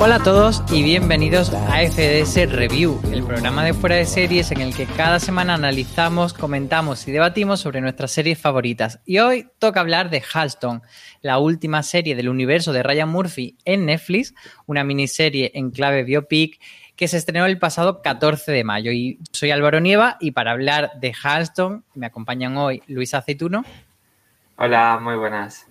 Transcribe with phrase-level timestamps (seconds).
[0.00, 4.60] Hola a todos y bienvenidos a FDS Review, el programa de fuera de series en
[4.60, 9.00] el que cada semana analizamos, comentamos y debatimos sobre nuestras series favoritas.
[9.04, 10.82] Y hoy toca hablar de Halston,
[11.20, 14.34] la última serie del universo de Ryan Murphy en Netflix,
[14.66, 16.60] una miniserie en clave biopic
[16.94, 18.92] que se estrenó el pasado 14 de mayo.
[18.92, 23.64] Y soy Álvaro Nieva y para hablar de Halston me acompañan hoy Luis Aceituno.
[24.58, 25.66] Hola, muy buenas.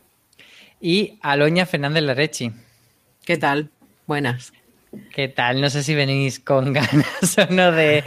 [0.81, 2.51] Y Aloña Fernández Larechi.
[3.23, 3.71] ¿Qué tal?
[4.07, 4.53] Buenas.
[5.13, 5.59] ¿Qué tal?
[5.59, 8.05] No sé si venís con ganas o no de,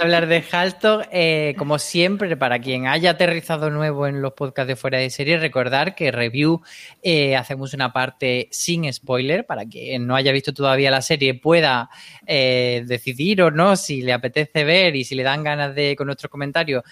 [0.00, 1.02] hablar de Halston.
[1.10, 5.38] Eh, como siempre, para quien haya aterrizado nuevo en los podcasts de fuera de serie,
[5.38, 6.62] recordar que review
[7.02, 11.90] eh, hacemos una parte sin spoiler para que no haya visto todavía la serie pueda
[12.24, 16.06] eh, decidir o no si le apetece ver y si le dan ganas de con
[16.06, 16.84] nuestro comentario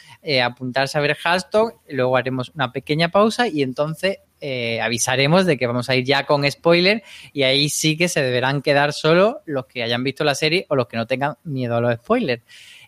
[0.44, 1.74] apuntarse a ver Halston.
[1.88, 6.24] Luego haremos una pequeña pausa y entonces eh, avisaremos de que vamos a ir ya
[6.26, 7.02] con spoiler
[7.32, 10.76] y ahí sí que se deberán quedar solo los que hayan visto la serie o
[10.76, 12.42] los que no tengan miedo a los spoilers.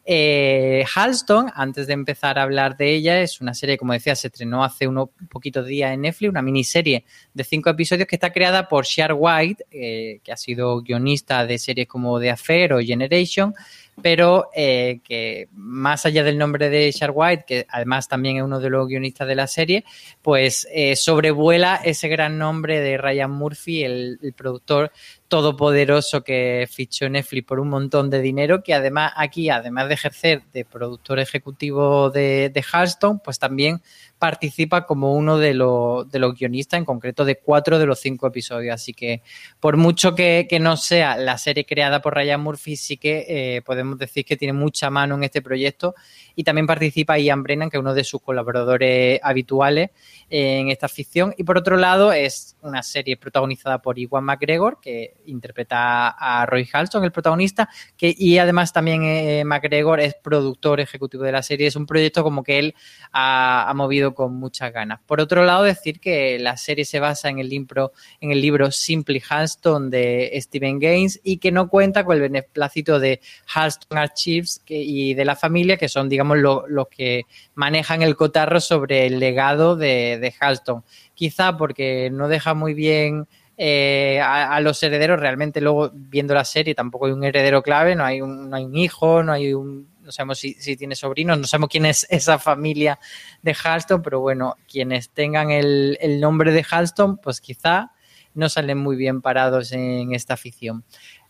[0.04, 4.28] Eh, Halston, antes de empezar a hablar de ella, es una serie, como decía, se
[4.28, 8.68] estrenó hace unos poquitos días en Netflix, una miniserie de cinco episodios que está creada
[8.68, 13.54] por Shar White, eh, que ha sido guionista de series como The Affair o Generation,
[14.00, 18.58] pero eh, que más allá del nombre de Shar White, que además también es uno
[18.58, 19.84] de los guionistas de la serie,
[20.22, 24.92] pues eh, sobrevuela ese gran nombre de Ryan Murphy, el, productor
[25.28, 30.42] todopoderoso que fichó Netflix por un montón de dinero, que además aquí, además de ejercer
[30.52, 33.82] de productor ejecutivo de, de Hearthstone, pues también
[34.22, 38.28] participa como uno de, los, de los guionistas, en concreto de cuatro de los cinco
[38.28, 38.72] episodios.
[38.72, 39.20] Así que
[39.58, 43.81] por mucho que, no sea la serie creada por Ryan Murphy, sí que eh, podemos
[43.96, 45.94] decir que tiene mucha mano en este proyecto
[46.34, 49.90] y también participa Ian Brennan, que es uno de sus colaboradores habituales
[50.30, 51.34] en esta ficción.
[51.36, 56.68] Y por otro lado, es una serie protagonizada por Iwan McGregor, que interpreta a Roy
[56.72, 61.66] Halston, el protagonista, que, y además también eh, McGregor es productor ejecutivo de la serie.
[61.66, 62.74] Es un proyecto como que él
[63.12, 65.00] ha, ha movido con muchas ganas.
[65.06, 68.70] Por otro lado, decir que la serie se basa en el libro, en el libro
[68.70, 73.20] Simply Halston de Stephen Gaines y que no cuenta con el beneplácito de
[73.54, 77.24] Halston Archives y de la familia, que son, digamos, los que
[77.54, 80.84] manejan el cotarro sobre el legado de, Halston.
[81.14, 86.74] Quizá porque no deja muy bien eh, a, los herederos, realmente luego viendo la serie
[86.74, 89.92] tampoco hay un heredero clave, no hay un, no hay un hijo, no hay un
[90.02, 92.98] no sabemos si, tiene sobrinos, no sabemos quién es esa familia
[93.42, 97.92] de Halston, pero bueno, quienes tengan el, nombre de Halston, pues quizá
[98.34, 100.84] no salen muy bien parados en esta afición.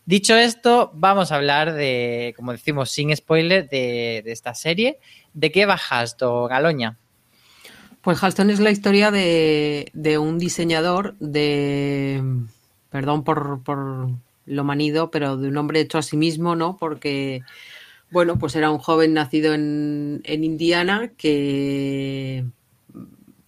[0.04, 4.98] Dicho esto, vamos a hablar de, como decimos, sin spoiler, de, esta serie.
[5.32, 6.98] ¿De qué va Halston, Galoña?
[8.00, 12.22] Pues Halston es la historia de, un diseñador de,
[12.90, 14.10] perdón por, por,
[14.44, 16.76] lo manido, pero de un hombre hecho a sí mismo, ¿no?
[16.76, 17.42] Porque
[18.12, 22.44] bueno, pues era un joven nacido en, Indiana que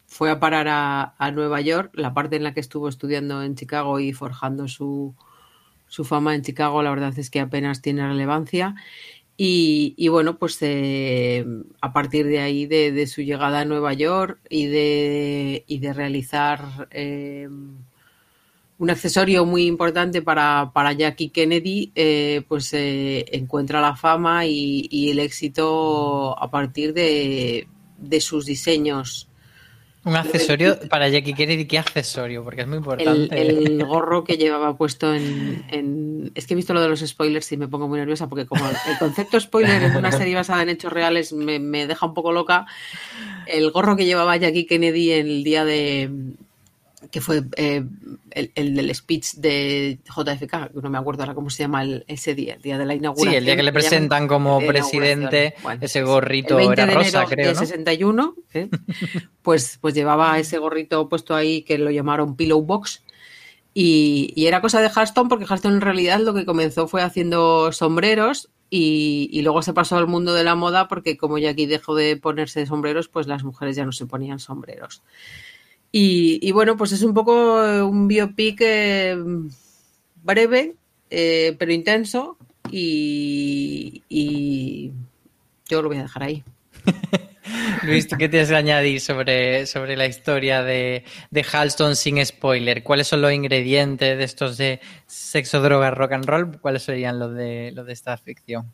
[0.06, 4.00] fue a parar a, Nueva York, la parte en la que estuvo estudiando en Chicago
[4.00, 5.14] y forjando su,
[6.04, 8.74] fama en Chicago, la verdad es que apenas tiene relevancia.
[9.36, 11.44] Y, bueno, pues eh,
[11.80, 16.88] a partir de ahí, de, su llegada a Nueva York y de, y de realizar
[16.92, 17.48] eh,
[18.78, 25.18] un accesorio muy importante para, para Jackie Kennedy, eh, pues encuentra la fama y, el
[25.18, 27.66] éxito a partir de,
[28.20, 29.28] sus diseños.
[30.04, 32.44] Un accesorio para Jackie Kennedy, ¿qué accesorio?
[32.44, 33.40] Porque es muy importante.
[33.40, 37.56] El, gorro que llevaba puesto en, Es que he visto lo de los spoilers y
[37.56, 40.92] me pongo muy nerviosa porque como el concepto spoiler en una serie basada en hechos
[40.92, 42.66] reales me, me deja un poco loca.
[43.46, 46.10] El gorro que llevaba Jackie Kennedy el día de,
[47.10, 47.84] que fue eh,
[48.30, 52.62] el, del speech de JFK, no me acuerdo ahora cómo se llama ese día, el
[52.62, 53.32] día de la inauguración.
[53.32, 57.48] Sí, el día que le presentan como presidente, ese gorrito era rosa, creo.
[57.48, 58.68] De 61, ¿eh?
[59.42, 63.02] pues, pues llevaba ese gorrito puesto ahí que lo llamaron Pillow Box.
[63.76, 68.50] Y, era cosa de Halston, porque Halston en realidad lo que comenzó fue haciendo sombreros
[68.70, 71.94] y, y, luego se pasó al mundo de la moda porque como ya aquí dejó
[71.94, 75.02] de ponerse sombreros, pues las mujeres ya no se ponían sombreros.
[75.96, 79.16] Y, bueno, pues es un poco eh, un biopic eh,
[80.24, 80.74] breve,
[81.08, 82.36] eh, pero intenso.
[82.68, 84.02] Y,
[85.68, 86.42] yo lo voy a dejar ahí.
[87.84, 92.82] Luis, ¿tú qué tienes que añadir sobre, sobre la historia de, de Halston sin spoiler?
[92.82, 96.58] ¿Cuáles son los ingredientes de estos de sexo, droga, rock and roll?
[96.60, 98.72] ¿Cuáles serían los de, los de esta ficción?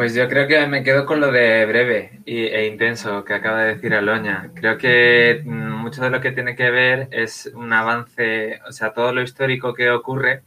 [0.00, 3.74] Pues yo creo que me quedo con lo de breve e intenso que acaba de
[3.74, 4.50] decir Aloña.
[4.54, 5.59] Creo que mm,
[5.90, 9.74] mucho de lo que tiene que ver es un avance, o sea, todo lo histórico
[9.74, 10.44] que ocurre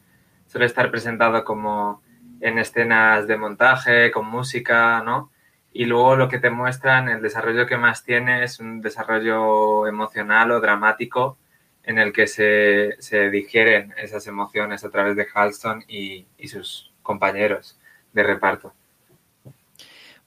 [0.48, 2.02] suele estar presentado como
[2.40, 5.32] en escenas de montaje, con música, ¿no?
[5.74, 10.50] Y luego lo que te muestran, el desarrollo que más tiene es un desarrollo emocional
[10.52, 11.38] o dramático
[11.84, 16.94] en el que se, se digieren esas emociones a través de Halston y, y sus
[17.02, 17.78] compañeros
[18.14, 18.74] de reparto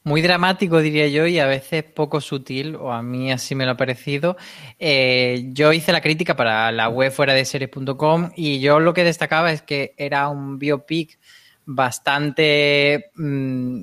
[0.07, 3.73] muy dramático, diría yo, y a veces poco sutil, o a mí así me lo
[3.73, 4.37] ha parecido.
[4.79, 9.03] Eh, yo hice la crítica para la web fuera de series.com y yo lo que
[9.03, 11.19] destacaba es que era un biopic
[11.65, 13.83] bastante, mmm,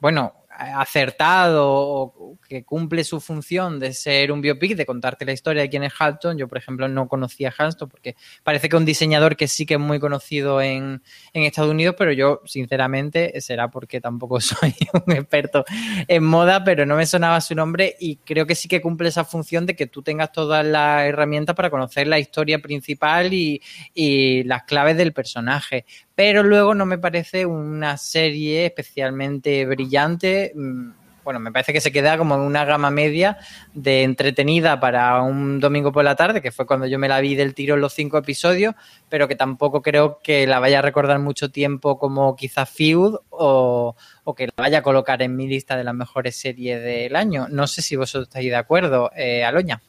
[0.00, 5.62] bueno, acertado o que cumple su función de ser un biopic, de contarte la historia
[5.62, 6.36] de quién es Halton.
[6.36, 9.64] Yo, por ejemplo, no conocía a Halton porque parece que es un diseñador que sí
[9.66, 11.02] que es muy conocido en,
[11.32, 14.74] en, Estados Unidos, pero yo, sinceramente, será porque tampoco soy
[15.06, 15.64] un experto
[16.08, 19.24] en moda, pero no me sonaba su nombre y creo que sí que cumple esa
[19.24, 23.62] función de que tú tengas todas las herramientas para conocer la historia principal y,
[23.94, 30.52] y las claves del personaje pero luego no me parece una serie especialmente brillante.
[30.54, 30.90] Mm,
[31.24, 33.38] bueno, me parece que se queda como en una gama media
[33.74, 37.34] de entretenida para un domingo por la tarde, que fue cuando yo me la vi
[37.34, 38.74] del tiro en los cinco episodios,
[39.08, 43.94] pero que tampoco creo que la vaya a recordar mucho tiempo como quizás Feud o,
[44.24, 47.46] o que la vaya a colocar en mi lista de las mejores series del año.
[47.48, 49.80] No sé si vosotros estáis de acuerdo, eh, Aloña.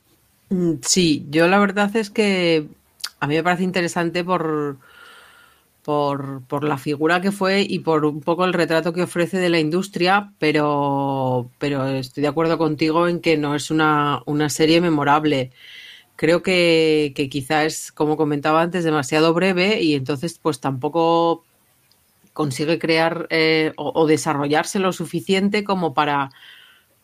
[0.49, 2.67] Mm, sí, yo la verdad es que
[3.19, 4.77] a mí me parece interesante por
[5.83, 9.49] por, por, la figura que fue y por un poco el retrato que ofrece de
[9.49, 14.81] la industria, pero, pero estoy de acuerdo contigo en que no es una, una serie
[14.81, 15.51] memorable.
[16.15, 21.43] Creo que, que quizá es, como comentaba antes, demasiado breve y entonces pues tampoco
[22.33, 26.31] consigue crear eh, o, desarrollarse lo suficiente como para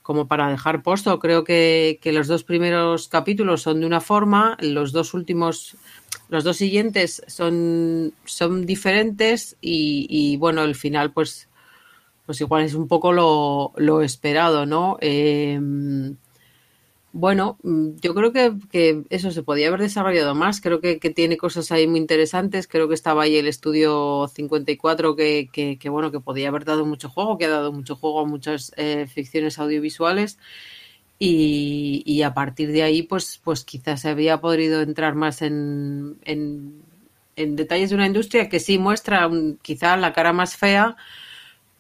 [0.02, 1.20] como para dejar puesto.
[1.20, 5.78] Creo que, que los dos primeros capítulos son de una forma, los dos últimos
[6.30, 11.50] los dos siguientes son, son diferentes y, bueno, el final pues,
[12.26, 14.98] pues igual es un poco lo, lo esperado, ¿no?
[15.02, 15.60] Eh,
[17.12, 20.62] bueno, yo creo que, que, eso se podía haber desarrollado más.
[20.62, 22.68] Creo que, que, tiene cosas ahí muy interesantes.
[22.68, 27.10] Creo que estaba ahí el estudio 54 que, que bueno, que podía haber dado mucho
[27.10, 30.38] juego, que ha dado mucho juego a muchas eh, ficciones audiovisuales.
[31.22, 36.18] Y, y, a partir de ahí, pues, pues quizás se había podido entrar más en,
[36.24, 36.82] en,
[37.36, 40.96] detalles de una industria que sí muestra un, quizá la cara más fea,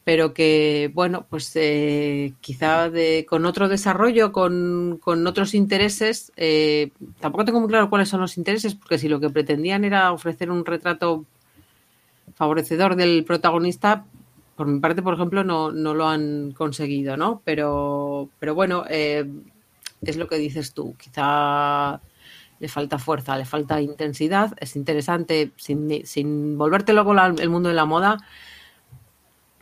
[0.04, 6.92] pero que, bueno, pues eh, quizá de, con otro desarrollo, con, con otros intereses, eh,
[7.22, 10.52] tampoco tengo muy claro cuáles son los intereses, porque si lo que pretendían era ofrecer
[10.52, 11.26] un retrato
[12.36, 14.06] favorecedor del protagonista,
[14.60, 17.42] por mi parte, por ejemplo, no, no lo han conseguido, ¿no?
[17.46, 19.26] Pero, pero bueno, eh,
[20.02, 20.96] es lo que dices tú.
[20.98, 22.02] Quizá
[22.60, 24.52] le falta fuerza, le falta intensidad.
[24.60, 28.18] Es interesante, sin, sin volverte loco la, el mundo de la moda.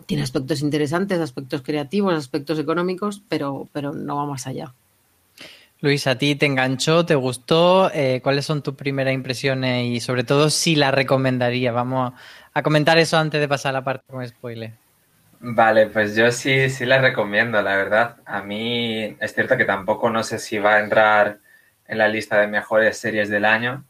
[0.07, 4.73] Tiene aspectos interesantes, aspectos creativos, aspectos económicos, pero, pero no va más allá.
[5.79, 7.05] Luis, ¿a ti te enganchó?
[7.05, 7.91] ¿Te gustó?
[7.93, 9.85] Eh, ¿Cuáles son tus primeras impresiones?
[9.85, 11.71] Y sobre todo, si la recomendaría.
[11.71, 12.13] Vamos
[12.51, 14.86] a comentar eso antes de pasar a la parte con spoiler.
[15.39, 18.17] Vale, pues yo sí, sí la recomiendo, la verdad.
[18.25, 21.39] A mí es cierto que tampoco no sé si va a entrar
[21.87, 23.85] en la lista de mejores series del año,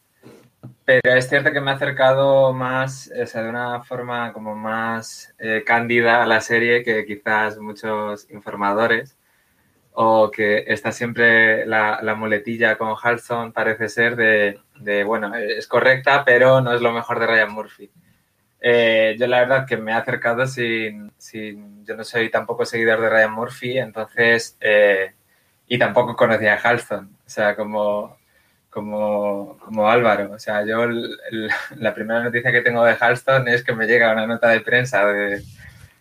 [0.86, 5.34] pero es cierto que me ha acercado más, o sea, de una forma como más
[5.39, 9.18] eh, cándida a la serie que quizás muchos informadores,
[9.94, 15.68] o que está siempre la, la muletilla con Halson, parece ser de, de, bueno, es
[15.68, 17.92] correcta, pero no es lo mejor de Ryan Murphy.
[18.60, 23.00] Eh, yo la verdad que me he acercado sin, sin, yo no soy tampoco seguidor
[23.02, 25.14] de Ryan Murphy, entonces, eh,
[25.68, 28.18] y tampoco conocía a Halston, o sea, como,
[28.70, 30.86] como, como Álvaro, o sea, yo
[31.78, 35.06] la primera noticia que tengo de Halston es que me llega una nota de prensa
[35.06, 35.44] de,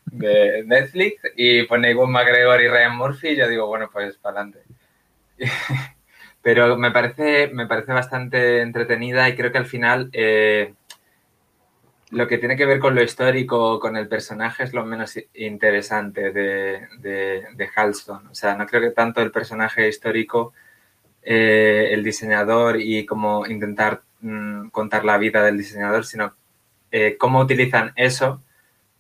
[0.07, 4.41] de Netflix y pone Iwan McGregor y Ryan Murphy y yo digo, bueno, pues para
[4.41, 4.61] adelante.
[6.43, 10.09] Pero me parece, me parece bastante entretenida y creo que al final...
[10.13, 10.73] Eh,
[12.11, 16.33] lo que tiene que ver con lo histórico, con el personaje, es lo menos interesante
[16.33, 18.29] de, de, Halston.
[18.29, 20.53] O sea, no creo que tanto el personaje histórico,
[21.23, 26.35] eh, el diseñador y cómo intentar mmm, contar la vida del diseñador, sino
[26.93, 28.43] eh, cómo utilizan eso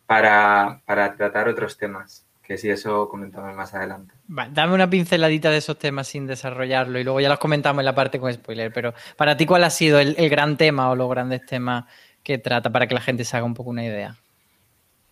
[0.06, 2.24] para, para, tratar otros temas.
[2.42, 4.14] Que si eso comentamos más adelante.
[4.28, 7.94] Dame una pinceladita de esos temas sin desarrollarlo y luego ya los comentamos en la
[7.94, 8.72] parte con spoiler.
[8.72, 11.86] Pero para ti, ¿cuál ha sido el gran tema o los grandes temas?
[12.26, 14.16] Que trata para que la gente se haga un poco una idea?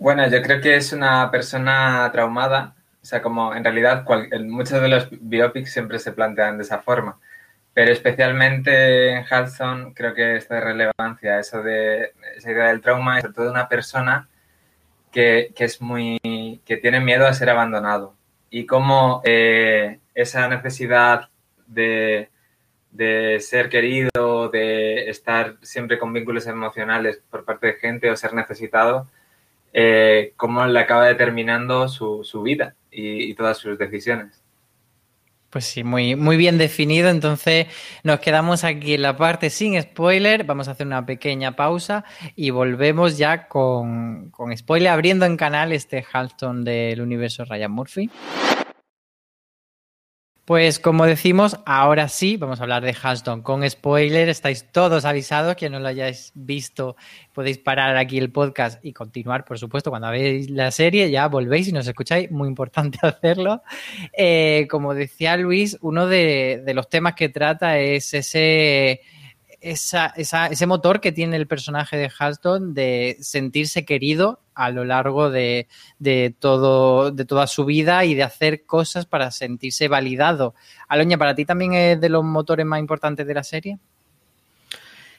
[0.00, 4.04] Bueno, yo creo que es una persona traumada, o sea, como en realidad
[4.40, 7.20] muchos de los biopics siempre se plantean de esa forma,
[7.72, 13.32] pero especialmente en Hudson creo que esta relevancia, eso de esa idea del trauma, sobre
[13.32, 14.28] todo de una persona
[15.12, 16.18] que, que, es muy,
[16.64, 18.16] que tiene miedo a ser abandonado.
[18.50, 21.28] Y cómo eh, esa necesidad
[21.68, 22.28] de,
[22.94, 28.32] de, ser querido, de estar siempre con vínculos emocionales por parte de gente o ser
[28.32, 29.08] necesitado,
[29.72, 34.44] eh, cómo le acaba determinando su, su vida y, y todas sus decisiones.
[35.54, 37.10] Pues sí, muy, muy bien definido.
[37.10, 37.68] Entonces
[38.02, 40.42] nos quedamos aquí en la parte sin spoiler.
[40.42, 45.70] Vamos a hacer una pequeña pausa y volvemos ya con, con spoiler, abriendo en canal
[45.70, 48.10] este Halston del universo Ryan Murphy.
[50.44, 54.28] Pues como decimos, ahora sí, vamos a hablar de Halston con spoiler.
[54.28, 56.96] Estáis todos avisados, que no lo hayáis visto,
[57.32, 61.68] podéis parar aquí el podcast y continuar, por supuesto, cuando veáis la serie, ya volvéis
[61.68, 63.62] y nos escucháis, muy importante hacerlo.
[64.12, 69.00] Eh, como decía Luis, uno de los temas que trata es ese
[69.64, 75.68] ese motor que tiene el personaje de Halston de sentirse querido a lo largo de,
[75.98, 80.54] de, todo, de toda su vida y de hacer cosas para sentirse validado.
[80.88, 83.78] Aloña, ¿para ti también es de los motores más importantes de la serie?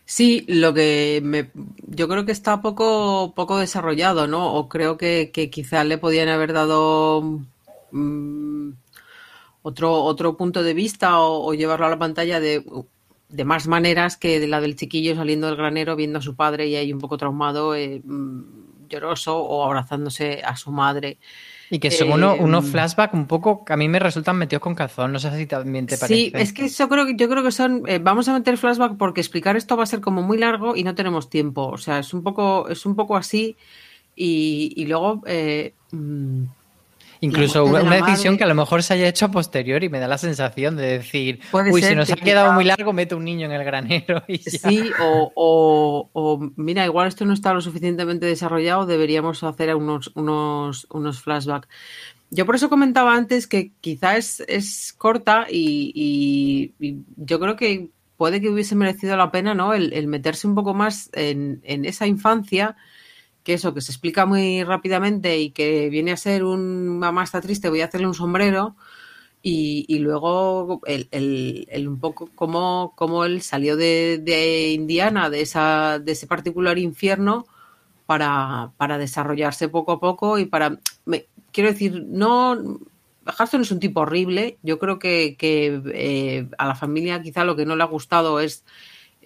[0.05, 1.49] Sí, lo que me,
[1.87, 4.53] yo creo que está poco, poco desarrollado, ¿no?
[4.53, 7.41] O creo que, quizás le podían haber dado
[7.91, 8.69] mmm,
[9.63, 12.63] otro, otro punto de vista o, llevarlo a la pantalla de
[13.29, 16.67] de más maneras que de la del chiquillo saliendo del granero viendo a su padre
[16.67, 18.01] y ahí un poco traumado, eh,
[18.87, 21.17] lloroso o abrazándose a su madre.
[21.71, 24.61] Y que son eh, unos uno flashbacks un poco que a mí me resultan metidos
[24.61, 26.15] con calzón, no sé si también te parece.
[26.15, 29.21] Sí, es que yo creo, yo creo que son, eh, vamos a meter flashback porque
[29.21, 32.13] explicar esto va a ser como muy largo y no tenemos tiempo, o sea, es
[32.13, 33.55] un poco, es un poco así
[34.15, 35.23] y, y luego...
[35.25, 36.43] Eh, mmm,
[37.21, 40.17] Incluso una, una que a lo mejor se haya hecho a posteriori, me da la
[40.17, 43.63] sensación de decir, uy, si nos ha quedado muy largo, mete un niño en el
[43.63, 44.23] granero.
[44.27, 44.69] Y ya.
[44.69, 50.11] Sí, o, o, o, mira, igual esto no está lo suficientemente desarrollado, deberíamos hacer unos,
[50.15, 51.67] unos, unos flashbacks.
[52.31, 57.55] Yo por eso comentaba antes que quizá es, es corta y, y, y, yo creo
[57.55, 59.73] que puede que hubiese merecido la pena ¿no?
[59.73, 62.75] el, el meterse un poco más en, en esa infancia
[63.45, 67.41] que eso, que se explica muy rápidamente y que viene a ser un mamá está
[67.41, 68.75] triste, voy a hacerle un sombrero.
[69.43, 75.41] Y, y luego el, el, un poco como, como él salió de, de, Indiana, de,
[75.41, 77.45] esa, de ese particular infierno,
[78.07, 80.79] para, para desarrollarse poco a poco y para.
[81.05, 82.79] Me, quiero decir, no.
[83.39, 84.57] Hudson es un tipo horrible.
[84.63, 88.39] Yo creo que, que eh, a la familia quizá lo que no le ha gustado
[88.39, 88.65] es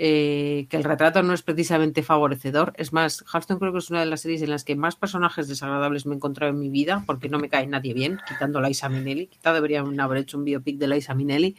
[0.01, 2.71] eh, que el retrato no es precisamente favorecedor.
[2.77, 5.49] Es más, Hearthstone creo que es una de las series en las que más personajes
[5.49, 8.87] desagradables me he encontrado en mi vida, porque no me cae nadie bien, quitando Liza
[8.87, 9.27] Minnelli.
[9.27, 11.57] Quizá deberían haber hecho un biopic de Liza Minnelli.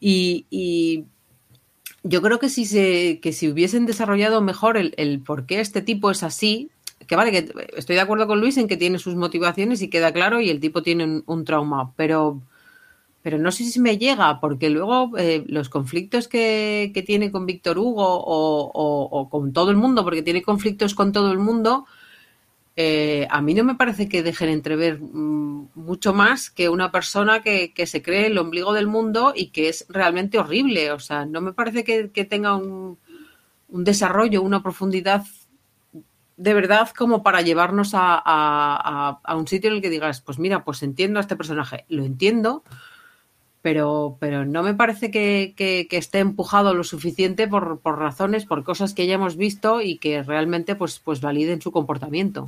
[0.00, 1.04] Y, y
[2.02, 5.80] yo creo que si, se, que si hubiesen desarrollado mejor el, el por qué este
[5.80, 6.72] tipo es así,
[7.06, 10.12] que vale, que estoy de acuerdo con Luis en que tiene sus motivaciones y queda
[10.12, 12.42] claro y el tipo tiene un, un trauma, pero
[13.24, 17.78] pero no sé si me llega, porque luego eh, los conflictos que, tiene con Víctor
[17.78, 21.86] Hugo o, con todo el mundo, porque tiene conflictos con todo el mundo,
[22.76, 27.40] eh, a mí no me parece que dejen entrever mmm, mucho más que una persona
[27.40, 30.92] que, se cree el ombligo del mundo y que es realmente horrible.
[30.92, 32.98] O sea, no me parece que, tenga un,
[33.68, 35.24] desarrollo, una profundidad
[36.36, 40.82] de verdad como para llevarnos a un sitio en el que digas, pues mira, pues
[40.82, 42.64] entiendo a este personaje, lo entiendo,
[43.64, 48.62] pero, pero no me parece que, que, esté empujado lo suficiente por, por, razones, por
[48.62, 52.44] cosas que ya hemos visto y que realmente pues, pues validen su comportamiento.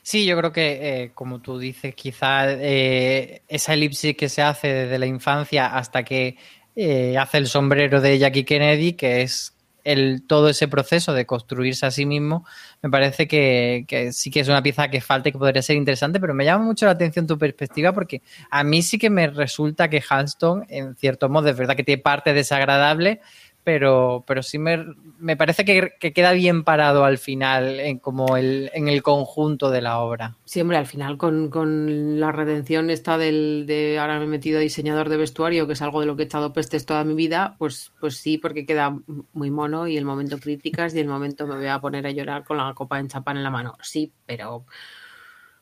[0.00, 4.68] Sí, yo creo que, eh, como tú dices, quizá eh, esa elipsis que se hace
[4.68, 6.38] desde la infancia hasta que
[6.74, 9.52] eh, hace el sombrero de Jackie Kennedy, que es
[9.86, 12.44] el, todo ese proceso de construirse a sí mismo,
[12.82, 16.18] me parece que, sí que es una pieza que falta y que podría ser interesante,
[16.18, 19.88] pero me llama mucho la atención tu perspectiva porque a mí sí que me resulta
[19.88, 23.20] que Halston, en cierto modo, es verdad que tiene parte desagradable,
[23.66, 28.70] pero, pero sí me, parece que, que, queda bien parado al final en, como el,
[28.74, 30.36] en el conjunto de la obra.
[30.44, 34.60] Sí, al final con, con, la redención esta del, de ahora me he metido a
[34.60, 37.56] diseñador de vestuario, que es algo de lo que he echado pestes toda mi vida,
[37.58, 38.96] pues, pues sí, porque queda
[39.32, 42.44] muy mono y el momento críticas y el momento me voy a poner a llorar
[42.44, 43.76] con la copa en chapán en la mano.
[43.82, 44.64] Sí, pero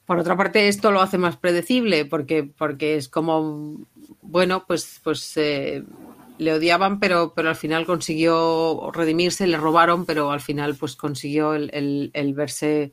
[0.04, 3.86] por otra parte esto lo hace más predecible porque, porque es como,
[4.20, 5.84] bueno, pues, pues eh,
[6.38, 11.54] le odiaban, pero, pero al final consiguió redimirse, le robaron, pero al final pues consiguió
[11.54, 12.92] el, el, verse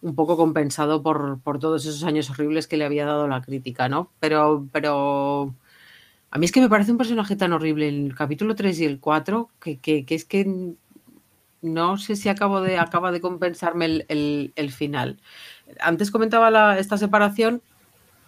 [0.00, 3.88] un poco compensado por, por, todos esos años horribles que le había dado la crítica,
[3.88, 4.10] ¿no?
[4.20, 5.54] Pero, pero
[6.30, 9.00] A mí es que me parece un personaje tan horrible el capítulo 3 y el
[9.00, 10.74] 4 que, que, que es que
[11.62, 15.20] no sé si acabo de, acaba de compensarme el, el final.
[15.80, 17.62] Antes comentaba la, esta separación.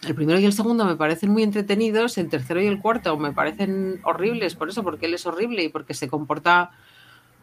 [0.07, 3.33] El primero y el segundo me parecen muy entretenidos, el tercero y el cuarto me
[3.33, 6.73] parecen horribles, por eso, porque él es horrible y porque se comporta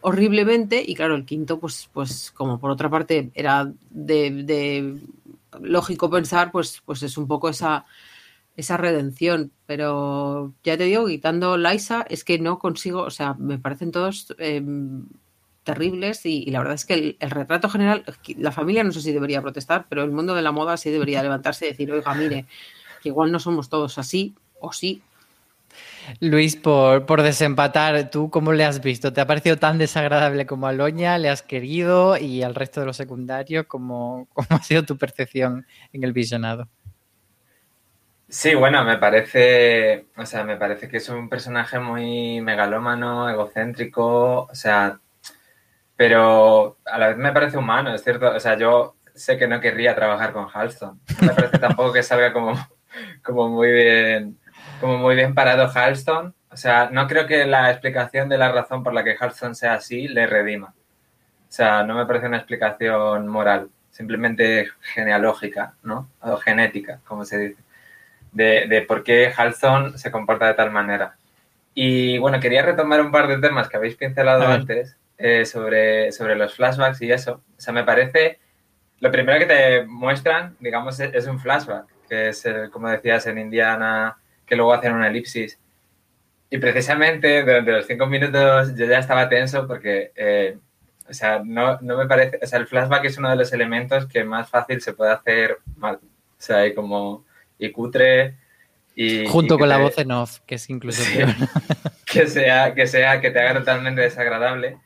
[0.02, 0.84] horriblemente.
[0.86, 5.00] Y claro, el quinto, pues, pues como por otra parte era de,
[5.62, 7.86] lógico pensar, pues, pues es un poco esa,
[8.58, 9.52] esa redención.
[9.66, 14.36] Pero ya te digo, quitando Liza, es que no consigo, o sea, me parecen todos
[14.38, 14.62] eh,
[15.64, 18.04] terribles y, y, la verdad es que el, el, retrato general,
[18.38, 21.22] la familia no sé si debería protestar, pero el mundo de la moda sí debería
[21.22, 22.46] levantarse y decir, oiga, mire,
[23.02, 25.02] que igual no somos todos así, o sí.
[26.20, 29.14] Luis, por, por desempatar, ¿tú cómo le has visto?
[29.14, 31.18] ¿Te ha parecido tan desagradable como a Loña?
[31.18, 32.18] ¿Le has querido?
[32.18, 36.68] Y al resto de los secundarios, ¿cómo, cómo ha sido tu percepción en el visionado?
[38.28, 44.44] Sí, bueno, me parece, o sea, me parece que es un personaje muy megalómano, egocéntrico,
[44.44, 45.00] o sea,
[46.00, 49.60] pero a la vez me parece humano, es cierto, o sea, yo sé que no
[49.60, 52.54] querría trabajar con Halston, no me parece tampoco que salga como,
[53.22, 54.40] como muy bien,
[54.80, 58.82] como muy bien parado Halston, o sea, no creo que la explicación de la razón
[58.82, 63.28] por la que Halston sea así le redima, o sea, no me parece una explicación
[63.28, 66.10] moral, simplemente genealógica, ¿no?
[66.22, 67.62] O genética, como se dice.
[68.32, 71.18] De, de por qué Halston se comporta de tal manera.
[71.74, 76.36] Y bueno, quería retomar un par de temas que habéis pincelado antes eh, sobre, sobre
[76.36, 77.44] los flashbacks y eso.
[77.58, 78.40] O sea, me parece,
[79.00, 83.28] lo primero que te muestran, digamos, es, es un flashback, que es, el, como decías,
[83.28, 85.60] en Indiana, que luego hacen una elipsis.
[86.50, 90.58] Y precisamente durante los cinco minutos yo ya estaba tenso porque, eh,
[91.10, 94.08] o sea, no, no me parece, o sea, el flashback es uno de los elementos
[94.08, 95.96] que más fácil se puede hacer mal.
[95.96, 97.26] O sea, hay como
[97.58, 98.38] y cutre.
[98.96, 101.30] Y, Junto y con te, la voz en off, que es incluso sí, peor.
[102.06, 104.78] que, sea, que sea, que te haga totalmente desagradable.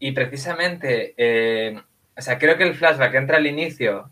[0.00, 1.80] Y precisamente, eh,
[2.16, 4.10] o sea, creo que el flashback entra al inicio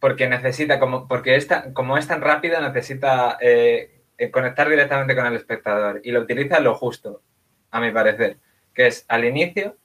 [0.00, 5.26] porque necesita, como, porque es tan, como es tan rápido, necesita eh, conectar directamente con
[5.26, 7.22] el espectador y lo utiliza lo justo,
[7.70, 8.38] a mi parecer,
[8.72, 9.76] que es al inicio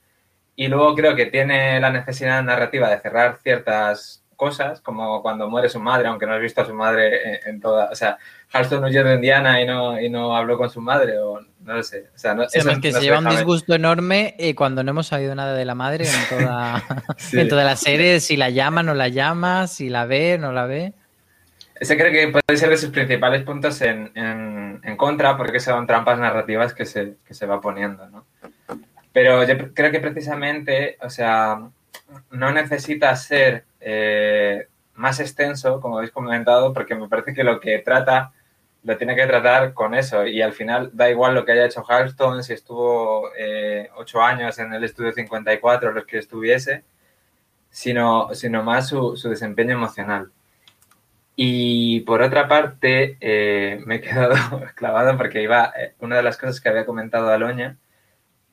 [0.56, 5.68] y luego creo que tiene la necesidad narrativa de cerrar ciertas cosas, como cuando muere
[5.68, 7.90] su madre, aunque no has visto a su madre en, en toda.
[7.90, 8.18] O sea,
[8.52, 11.82] Halston huyó de Indiana y no, y no habló con su madre, o no lo
[11.82, 12.06] sé.
[12.14, 14.82] O sea, no, sí, eso es que no se lleva un disgusto enorme eh, cuando
[14.84, 16.82] no hemos sabido nada de la madre en toda,
[17.18, 17.40] sí.
[17.40, 20.66] en toda la serie, si la llama, no la llama, si la ve, no la
[20.66, 20.94] ve.
[21.74, 25.86] Ese creo que puede ser de sus principales puntos en, en, en contra, porque son
[25.86, 28.24] trampas narrativas que se, que se va poniendo, ¿no?
[29.12, 31.60] Pero yo creo que precisamente, o sea,
[32.30, 37.78] no necesita ser eh, más extenso, como habéis comentado, porque me parece que lo que
[37.78, 38.32] trata
[38.84, 41.84] lo tiene que tratar con eso y al final da igual lo que haya hecho
[41.86, 46.84] Halston, si estuvo eh, ocho años en el estudio 54, los que estuviese,
[47.70, 50.30] sino, sino más su, su desempeño emocional.
[51.36, 54.34] Y por otra parte, eh, me he quedado
[54.74, 57.76] clavado porque iba, eh, una de las cosas que había comentado Aloña,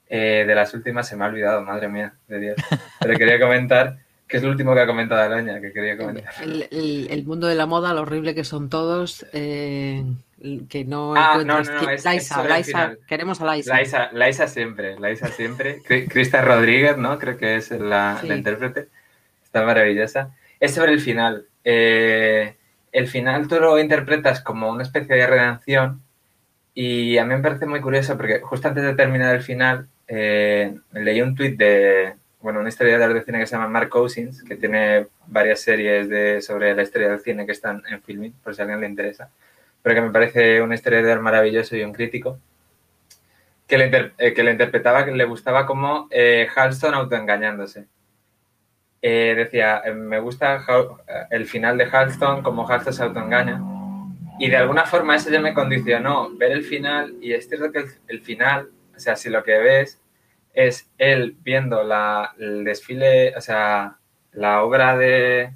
[0.07, 2.55] de las últimas se me ha olvidado, madre mía, de Dios.
[3.01, 6.33] Pero quería comentar, que es lo último que ha comentado Aloña, que quería comentar.
[6.41, 10.03] El, el, el, mundo de la moda, lo horrible que son todos, eh,
[10.67, 13.79] que no ah, no, no, no, es, Liza, queremos a Liza.
[13.79, 14.09] Liza.
[14.13, 15.81] Liza siempre, Liza siempre.
[15.83, 17.19] Crista Rodríguez, ¿no?
[17.19, 18.27] Creo que es la, sí.
[18.27, 18.87] la intérprete.
[19.43, 20.35] Está maravillosa.
[20.59, 21.45] Es sobre el final.
[21.63, 22.55] Eh,
[22.91, 26.01] el final tú lo interpretas como una especie de redención
[26.73, 30.75] y a mí me parece muy curioso porque justo antes de terminar el final eh,
[30.93, 34.55] leí un tuit de, bueno, un historiador de cine que se llama Mark Cousins, que
[34.55, 38.61] tiene varias series de, sobre la historia del cine que están en filming, por si
[38.61, 39.31] a alguien le interesa,
[39.81, 42.37] pero que me parece un historiador maravilloso y un crítico,
[43.65, 47.87] que le, inter, eh, que le interpretaba, que le gustaba como eh, Halston autoengañándose.
[49.01, 50.63] Eh, decía, me gusta
[51.31, 53.59] el final de Halston, como Halston se autoengaña,
[54.37, 57.79] y de alguna forma eso ya me condicionó ver el final, y es cierto que
[57.79, 59.99] el, el final o sea, si lo que ves
[60.55, 63.97] es él viendo la, el desfile, o sea,
[64.31, 65.51] la obra de,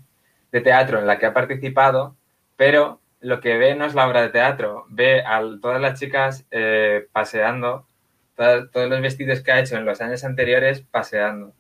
[0.51, 2.15] de, teatro en la que ha participado,
[2.57, 6.45] pero lo que ve no es la obra de teatro, ve a todas las chicas
[6.51, 7.87] eh, paseando,
[8.35, 11.53] todos los vestidos que ha hecho en los años anteriores paseando.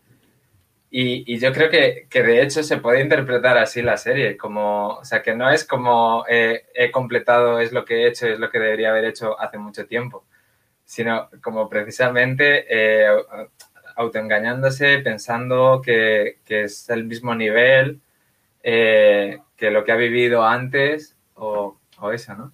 [0.91, 4.95] Y, y yo creo que, que, de hecho se puede interpretar así la serie, como,
[4.95, 8.39] o sea, que no es como eh, he completado, es lo que he hecho, es
[8.39, 10.25] lo que debería haber hecho hace mucho tiempo
[10.89, 13.07] sino como precisamente eh,
[13.95, 18.01] autoengañándose, pensando que, que, es el mismo nivel
[18.63, 22.51] eh, que lo que ha vivido antes o, o eso, ¿no?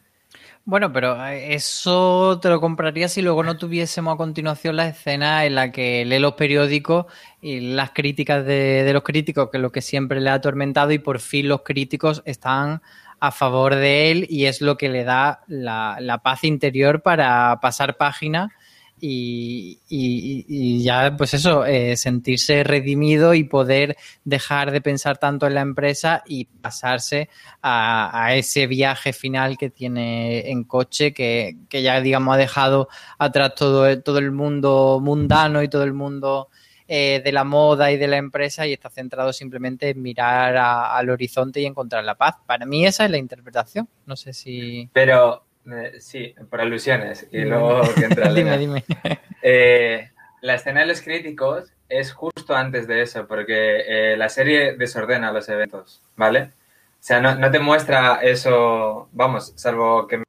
[0.65, 5.45] Bueno, pero eh, eso te lo compraría si luego no tuviésemos a continuación la escena
[5.45, 7.05] en la que lee los periódicos
[7.39, 10.91] y las críticas de, de los críticos, que es lo que siempre le ha atormentado,
[10.91, 12.81] y por fin los críticos están
[13.19, 17.59] a favor de él y es lo que le da la, la paz interior para
[17.61, 18.53] pasar página
[18.99, 25.55] y, y, ya, pues eso, eh, sentirse redimido y poder dejar de pensar tanto en
[25.55, 27.29] la empresa y pasarse
[27.61, 32.87] a, a ese viaje final que tiene en coche, que, que, ya, digamos, ha dejado
[33.17, 36.49] atrás todo, todo el mundo mundano y todo el mundo
[36.87, 40.95] eh, de la moda y de la empresa y está centrado simplemente en mirar a,
[40.95, 42.35] al horizonte y encontrar la paz.
[42.45, 43.87] Para mí esa es la interpretación.
[44.05, 44.89] No sé si...
[44.93, 47.27] Pero eh, sí, por alusiones.
[47.31, 48.83] Y luego que entra dime, dime.
[49.47, 50.09] Eh,
[50.41, 55.47] la escena de los críticos es justo antes de eso, porque la serie desordena los
[55.49, 56.41] eventos, ¿vale?
[56.41, 60.24] O sea, no, no te muestra eso, vamos, salvo que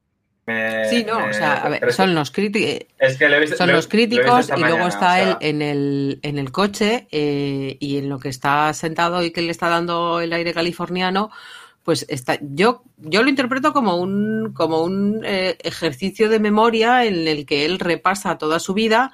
[0.47, 2.87] me, sí, no, me, o sea, a ver, son los críticos.
[2.97, 4.89] Es que lo he visto, son lo, los críticos lo he visto y luego mañana,
[4.89, 8.73] está o sea, él en el, en el coche eh, y en lo que está
[8.73, 11.29] sentado y que le está dando el aire californiano,
[11.83, 17.27] pues está, yo, yo lo interpreto como un, como un eh, ejercicio de memoria en
[17.27, 19.11] el que él repasa toda su vida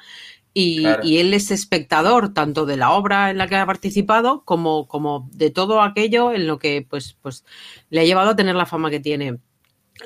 [0.53, 1.03] y, Claro.
[1.03, 5.29] y él es espectador tanto de la obra en la que ha participado como, como
[5.33, 7.43] de todo aquello en lo que pues, pues
[7.89, 9.39] le ha llevado a tener la fama que tiene.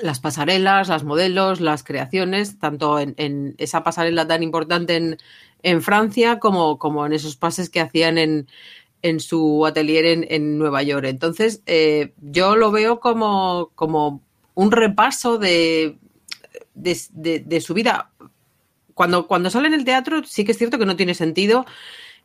[0.00, 5.16] Las pasarelas, las modelos, las creaciones, tanto en, esa pasarela tan importante
[5.62, 8.48] en, Francia como, como en esos pases que hacían en,
[9.02, 11.06] en su atelier en, Nueva York.
[11.06, 14.22] Entonces, eh, yo lo veo como, como
[14.54, 15.98] un repaso de,
[16.74, 18.10] de, de, de su vida.
[18.94, 21.64] Cuando, cuando sale en el teatro, sí que es cierto que no tiene sentido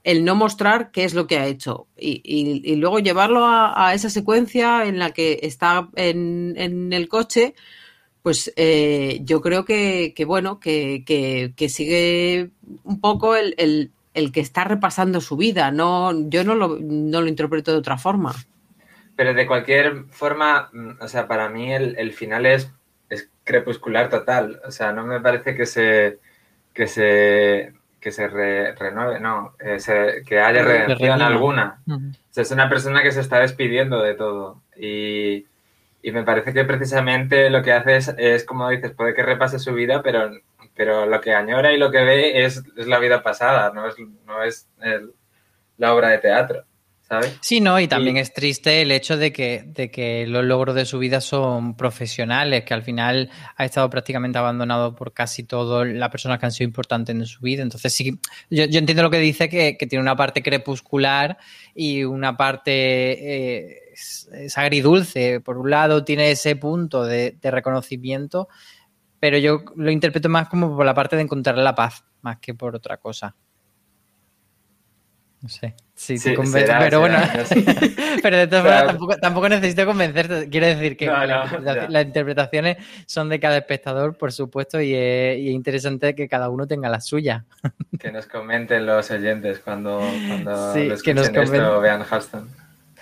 [0.03, 4.85] el no mostrar qué es lo que ha hecho y, luego llevarlo a, esa secuencia
[4.85, 7.55] en la que está en, el coche,
[8.21, 12.51] pues eh, yo creo que, que bueno, que, que, que, sigue
[12.83, 15.71] un poco el, el, el, que está repasando su vida.
[15.71, 18.33] No, yo no lo, no lo interpreto de otra forma.
[19.15, 22.71] Pero de cualquier forma, o sea, para mí el, el final es,
[23.09, 24.61] es, crepuscular total.
[24.65, 26.19] O sea, no me parece que se
[26.73, 31.79] que se que se re, renueve, no, eh, se, que haya redención alguna.
[31.87, 32.11] Uh -huh.
[32.11, 34.61] o sea, es una persona que se está despidiendo de todo.
[34.77, 35.45] Y,
[36.01, 39.57] y me parece que precisamente lo que hace es, es, como dices, puede que repase
[39.57, 40.31] su vida, pero,
[40.75, 43.95] pero lo que añora y lo que ve es, es la vida pasada, no es,
[44.27, 45.13] no es el,
[45.77, 46.65] la obra de teatro.
[47.13, 47.37] ¿Sabes?
[47.41, 48.21] Sí, no, y también y...
[48.21, 52.63] es triste el hecho de que, de que los logros de su vida son profesionales,
[52.63, 56.67] que al final ha estado prácticamente abandonado por casi todas las personas que han sido
[56.67, 57.61] importantes en su vida.
[57.61, 61.37] Entonces, sí, yo, yo entiendo lo que dice, que, que, tiene una parte crepuscular
[61.75, 65.39] y una parte eh, es, es, agridulce.
[65.39, 68.47] Por un lado, tiene ese punto de, de reconocimiento,
[69.19, 72.55] pero yo lo interpreto más como por la parte de encontrar la paz, más que
[72.55, 73.35] por otra cosa.
[75.43, 75.75] No sé.
[75.93, 77.95] Sí, sí te convence, será, pero será, bueno, no sé.
[78.23, 80.47] pero de todas formas tampoco, tampoco, necesito convencerte.
[80.47, 84.95] Quiero decir que no, no, la, las interpretaciones son de cada espectador, por supuesto, y
[84.95, 87.45] es, y es, interesante que cada uno tenga la suya.
[87.99, 91.55] Que nos comenten los oyentes cuando, cuando sí, lo que nos comenten.
[91.61, 92.49] esto vean Halston.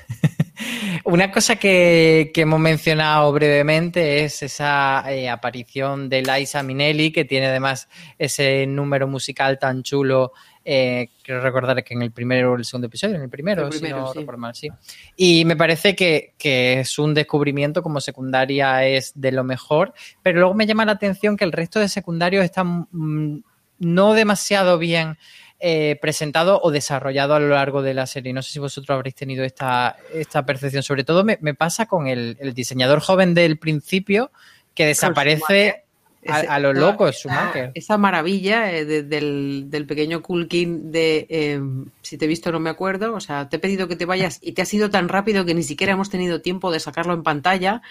[1.06, 7.25] Una cosa que, que, hemos mencionado brevemente es esa eh, aparición de Liza Minnelli, que
[7.25, 7.88] tiene además
[8.19, 10.34] ese número musical tan chulo.
[10.63, 13.69] Eh, quiero recordar que en el primero o el segundo episodio, en el primero, el
[13.69, 14.38] primero si no sí.
[14.38, 14.69] mal, sí.
[15.15, 20.39] Y me parece que, que, es un descubrimiento como secundaria es de lo mejor, pero
[20.39, 23.39] luego me llama la atención que el resto de secundarios están mmm,
[23.80, 25.17] no demasiado bien
[25.60, 28.34] eh, presentado o desarrollado a lo largo de la serie.
[28.34, 30.84] No sé si vosotros habréis tenido esta, esta percepción.
[30.84, 34.32] Sobre todo me, me pasa con el, el, diseñador joven del principio
[34.74, 35.84] que desaparece
[36.27, 37.71] a, a, lo loco, Schumacher.
[37.73, 41.62] Esa maravilla eh, de, del, del, pequeño Culkin de eh,
[42.01, 43.13] si te he visto no me acuerdo.
[43.15, 45.53] O sea, te he pedido que te vayas y te ha sido tan rápido que
[45.53, 47.81] ni siquiera hemos tenido tiempo de sacarlo en pantalla.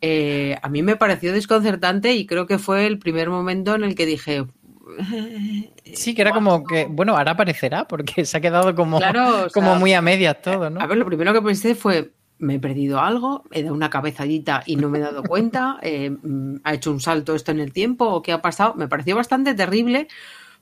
[0.00, 3.94] Eh, a mí me pareció desconcertante y creo que fue el primer momento en el
[3.94, 4.44] que dije,
[5.94, 9.48] Sí, que era como que, bueno, ahora aparecerá, porque se ha quedado como, claro, sea,
[9.52, 10.80] como muy a medias todo, ¿no?
[10.80, 14.62] A ver, lo primero que pensé fue, me he perdido algo, he dado una cabezadita
[14.66, 16.14] y no me he dado cuenta, eh,
[16.64, 18.74] ha hecho un salto esto en el tiempo, o qué ha pasado.
[18.74, 20.08] Me pareció bastante terrible,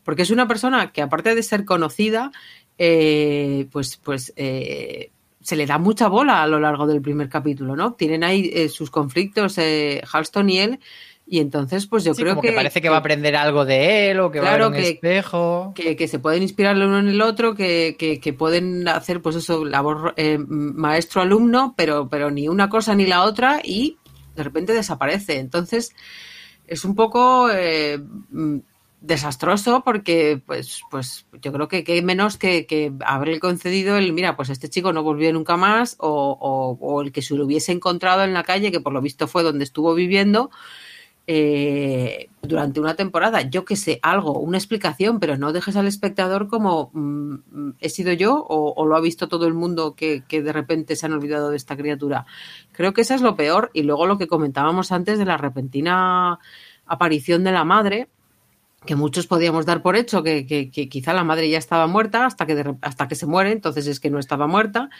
[0.04, 2.30] porque es una persona que aparte de ser conocida,
[2.78, 5.10] eh, pues, pues eh,
[5.40, 7.94] se le da mucha bola a lo largo del primer capítulo, ¿no?
[7.94, 10.80] Tienen ahí eh, sus conflictos, Halston y él,
[11.26, 14.10] y entonces, pues yo sí, creo que, que, parece que, va a aprender algo de
[14.10, 15.72] él o que claro, va a ver un que, espejo.
[15.74, 19.36] Que, que, se pueden inspirar el uno en el otro, que, que pueden hacer, pues
[19.36, 23.96] eso, labor eh, maestro-alumno, pero, pero ni una cosa ni la otra y
[24.36, 25.38] de repente desaparece.
[25.38, 25.94] Entonces,
[26.66, 27.98] es un poco eh,
[29.00, 34.34] desastroso porque pues pues yo creo que, que menos que, que, haberle concedido el mira
[34.34, 37.72] pues este chico no volvió nunca más o, o, o, el que se lo hubiese
[37.72, 40.50] encontrado en la calle que por lo visto fue donde estuvo viviendo
[41.26, 46.48] eh, durante una temporada yo que sé algo una explicación pero no dejes al espectador
[46.48, 50.52] como mmm, he sido yo o, lo ha visto todo el mundo que, que de
[50.52, 52.26] repente se han olvidado de esta criatura
[52.72, 56.38] creo que eso es lo peor y luego lo que comentábamos antes de la repentina
[56.86, 58.08] aparición de la madre
[58.84, 62.46] que muchos podíamos dar por hecho que, que, quizá la madre ya estaba muerta hasta
[62.46, 64.90] que, hasta que se muere, entonces es que no estaba muerta.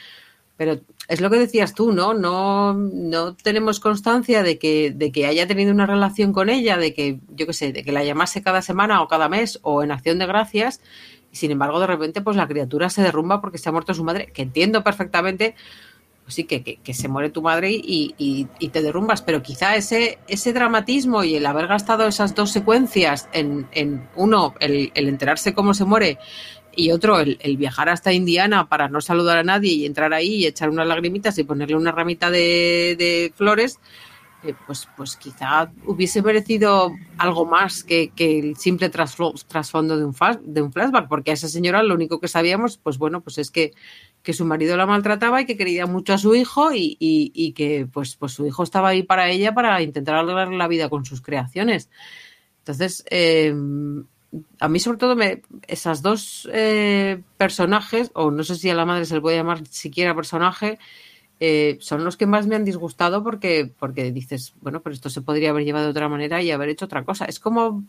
[0.57, 2.13] Pero es lo que decías tú, ¿no?
[2.13, 6.93] No, no tenemos constancia de que, de que haya tenido una relación con ella, de
[6.93, 9.91] que, yo qué sé, de que la llamase cada semana o cada mes o en
[9.91, 10.81] acción de gracias.
[11.31, 14.03] Y sin embargo, de repente, pues la criatura se derrumba porque se ha muerto su
[14.03, 15.55] madre, que entiendo perfectamente
[16.25, 19.43] pues sí, que, que, que, se muere tu madre y, y, y, te derrumbas, pero
[19.43, 24.91] quizá ese, ese dramatismo y el haber gastado esas dos secuencias en, en uno, el,
[24.95, 26.17] el, enterarse cómo se muere
[26.75, 30.35] y otro, el, el, viajar hasta Indiana para no saludar a nadie y entrar ahí
[30.35, 33.79] y echar unas lagrimitas y ponerle una ramita de, de flores,
[34.43, 40.15] eh, pues, pues quizá hubiese merecido algo más que, que el simple trasfondo de un,
[40.43, 43.49] de un flashback, porque a esa señora lo único que sabíamos, pues bueno, pues es
[43.51, 43.73] que
[44.25, 47.53] que su marido la maltrataba y que quería mucho a su hijo y, y, y,
[47.53, 51.05] que pues, pues su hijo estaba ahí para ella para intentar arreglar la vida con
[51.05, 51.91] sus creaciones.
[52.57, 53.53] Entonces, eh,
[54.59, 58.85] a mí sobre todo me, esas dos eh, personajes, o no sé si a la
[58.85, 60.79] madre se le puede llamar siquiera personaje,
[61.39, 65.21] eh, son los que más me han disgustado porque, porque dices, bueno, pero esto se
[65.21, 67.25] podría haber llevado de otra manera y haber hecho otra cosa.
[67.25, 67.83] Es como,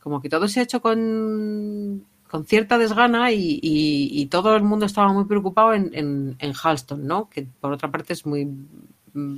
[0.00, 4.86] como que todo se ha hecho con con cierta desgana y, y, todo el mundo
[4.86, 7.28] estaba muy preocupado en, en, en, Halston, ¿no?
[7.28, 9.36] Que por otra parte es muy mm,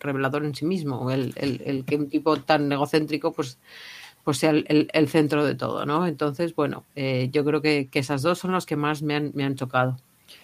[0.00, 3.58] revelador en sí mismo, el, el, el que un tipo tan egocéntrico pues,
[4.26, 6.04] pues sea el, el centro de todo, ¿no?
[6.04, 9.30] Entonces, bueno, eh, yo creo que, que, esas dos son las que más me han,
[9.34, 9.98] me han chocado.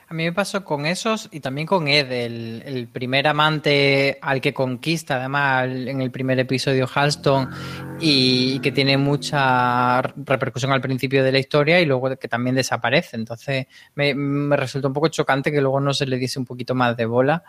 [0.06, 4.40] A mí me pasó con esos y también con Ed, el, el, primer amante al
[4.40, 7.50] que conquista, además, en el primer episodio Halston,
[7.98, 12.54] y, y, que tiene mucha repercusión al principio de la historia y luego que también
[12.54, 13.16] desaparece.
[13.16, 13.66] Entonces,
[13.96, 16.96] me, me, resultó un poco chocante que luego no se le diese un poquito más
[16.96, 17.42] de bola.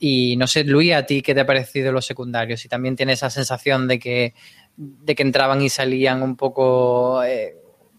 [0.00, 2.58] Y no sé, Luis, ¿a ti qué te ha parecido los secundarios?
[2.58, 4.34] Si también tienes esa sensación de que,
[4.76, 7.56] de que entraban y salían un poco eh,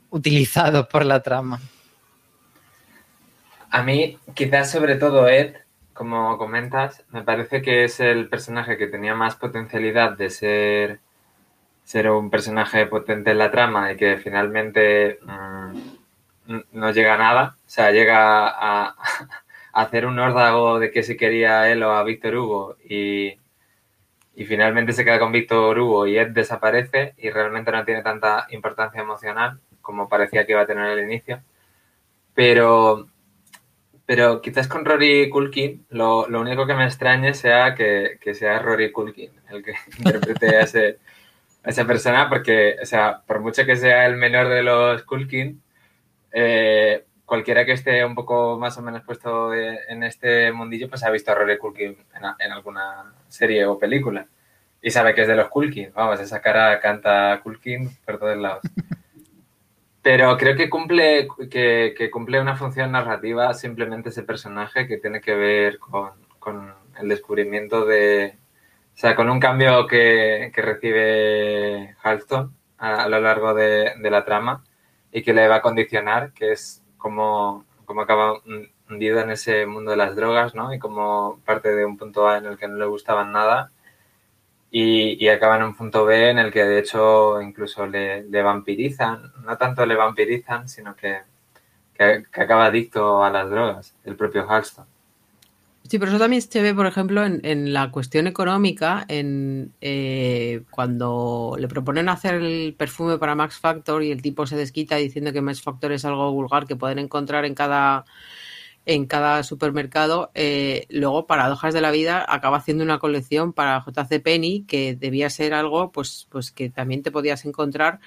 [0.09, 1.59] utilizados por la trama.
[3.69, 5.55] A mí, quizás sobre todo Ed,
[5.93, 10.99] como comentas, me parece que es el personaje que tenía más potencialidad de ser,
[11.83, 17.57] ser un personaje potente en la trama y que finalmente mmm, no llega a nada.
[17.65, 18.87] O sea, llega a,
[19.73, 23.37] a, hacer un órdago de que se quería él o a Víctor Hugo y,
[24.37, 28.45] y finalmente se queda con Víctor Hugo y Ed desaparece y realmente no tiene tanta
[28.51, 31.41] importancia emocional como parecía que iba a tener al inicio.
[32.35, 33.07] Pero
[34.05, 38.59] pero quizás con Rory Culkin lo, lo, único que me extrañe sea que, que sea
[38.59, 40.99] Rory Culkin el que interprete a, ese,
[41.63, 45.63] a, esa persona, porque, o sea, por mucho que sea el menor de los Culkin,
[46.31, 51.03] eh, cualquiera que esté un poco más o menos puesto de, en este mundillo, pues
[51.03, 54.25] ha visto a Rory Culkin en, en, alguna serie o película
[54.81, 55.91] y sabe que es de los Culkin.
[55.93, 58.63] Vamos, esa cara canta Culkin por todos lados.
[60.01, 65.19] Pero creo que cumple, que, que, cumple una función narrativa simplemente ese personaje que tiene
[65.19, 68.37] que ver con, con el descubrimiento de.
[68.95, 74.09] O sea, con un cambio que, que recibe Halston a, a, lo largo de, de,
[74.09, 74.63] la trama
[75.11, 78.41] y que le va a condicionar, que es como, como acaba
[78.89, 80.73] hundido en ese mundo de las drogas, ¿no?
[80.73, 83.71] Y como parte de un punto A en el que no le gustaban nada
[84.71, 88.41] y, y, acaba en un punto B en el que de hecho incluso le, le
[88.43, 91.21] vampirizan, no tanto le vampirizan, sino que,
[91.93, 94.85] que, que, acaba adicto a las drogas, el propio Halston.
[95.89, 100.63] Sí, pero eso también se ve, por ejemplo, en, en la cuestión económica, en eh,
[100.69, 105.31] cuando le proponen hacer el perfume para Max Factor y el tipo se desquita diciendo
[105.31, 108.05] que Max Factor es algo vulgar que pueden encontrar en cada
[108.85, 110.31] en cada supermercado.
[110.33, 115.29] Eh, luego, Paradojas de la Vida acaba haciendo una colección para JC Penny que debía
[115.29, 117.99] ser algo pues, pues que también te podías encontrar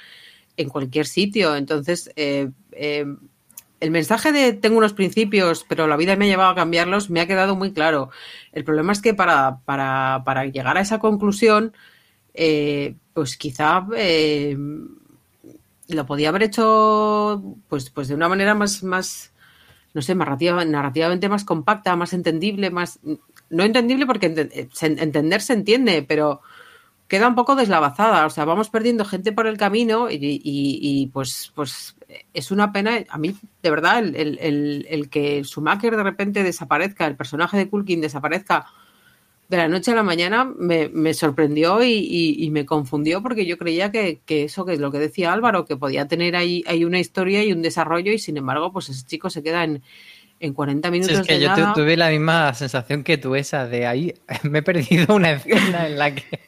[0.56, 1.56] en cualquier sitio.
[1.56, 3.06] Entonces, eh, eh,
[3.80, 7.20] el mensaje de tengo unos principios, pero la vida me ha llevado a cambiarlos, me
[7.20, 8.10] ha quedado muy claro.
[8.52, 11.72] El problema es que para, para, para llegar a esa conclusión,
[12.34, 14.56] eh, pues quizá eh,
[15.88, 19.32] lo podía haber hecho pues, pues de una manera más, más,
[19.94, 23.00] no sé, narrativa, narrativamente más compacta, más entendible, más...
[23.48, 26.40] No entendible porque se, entender se entiende, pero,
[27.10, 28.24] queda un poco deslavazada.
[28.24, 31.96] O sea, vamos perdiendo gente por el camino y, pues, pues
[32.32, 33.04] es una pena.
[33.08, 37.68] A mí, de verdad, el, el, el, que Schumacher de repente desaparezca, el personaje de
[37.68, 38.66] Kulkin desaparezca
[39.48, 43.90] de la noche a la mañana, me, me sorprendió y, me confundió porque yo creía
[43.90, 47.00] que, que, eso, que es lo que decía Álvaro, que podía tener ahí, ahí una
[47.00, 49.82] historia y un desarrollo y sin embargo, pues ese chico se queda en
[50.40, 51.18] en 40 minutos.
[51.18, 55.14] es que yo tuve la misma sensación que tú, esa de ahí me he perdido
[55.14, 56.40] una escena en la que,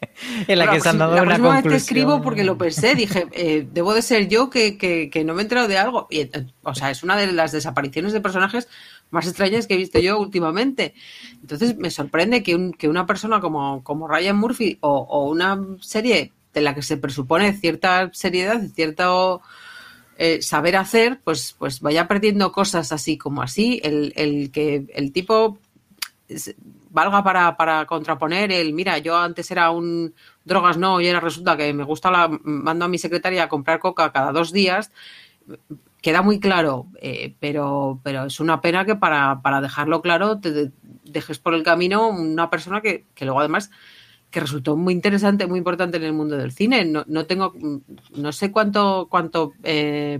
[0.48, 1.62] en la que se han dado la una conclusión.
[1.64, 5.35] Vez que escribo porque lo pensé, dije, eh, debo de ser yo que, que, no
[5.35, 6.09] me he enterado de algo.
[6.11, 6.28] Y,
[6.62, 8.66] o sea, es una de las desapariciones de personajes
[9.11, 10.94] más extrañas que he visto yo últimamente.
[11.42, 15.61] Entonces me sorprende que, un, que una persona como, como Ryan Murphy o, o una
[15.81, 19.42] serie de la que se presupone cierta seriedad, cierto
[20.24, 23.80] eh, saber hacer, pues, pues vaya perdiendo cosas así como así.
[23.82, 25.58] El, el que el tipo
[26.90, 31.56] valga para, para, contraponer el, mira, yo antes era un drogas no y ahora resulta
[31.56, 34.92] que me gusta la, mando a mi secretaria a comprar coca cada dos días,
[36.00, 40.70] queda muy claro, eh, pero, pero es una pena que para, para dejarlo claro te
[41.02, 43.72] dejes por el camino una persona que, que luego además
[44.33, 46.85] que resultó muy interesante, muy importante en el mundo del cine.
[46.87, 47.55] No, no tengo,
[48.16, 50.18] no sé cuánto, cuánto eh,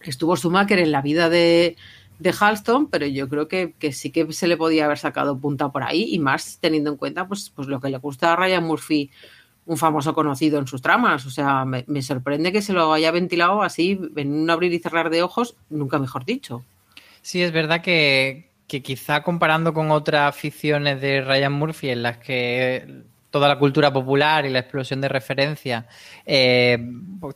[0.00, 1.76] estuvo Schumacher en la vida de,
[2.38, 6.14] Halston, pero yo creo que, sí que se le podía haber sacado punta por ahí
[6.14, 9.10] y más teniendo en cuenta pues, pues lo que le gusta a Ryan Murphy,
[9.66, 11.24] un famoso conocido en sus tramas.
[11.24, 14.80] O sea, me, me sorprende que se lo haya ventilado así en un abrir y
[14.80, 16.64] cerrar de ojos, nunca mejor dicho.
[17.22, 22.18] Sí, es verdad que, que quizá comparando con otras ficciones de Ryan Murphy en las
[22.18, 25.86] que toda la cultura popular y la explosión de referencia
[26.24, 26.78] eh,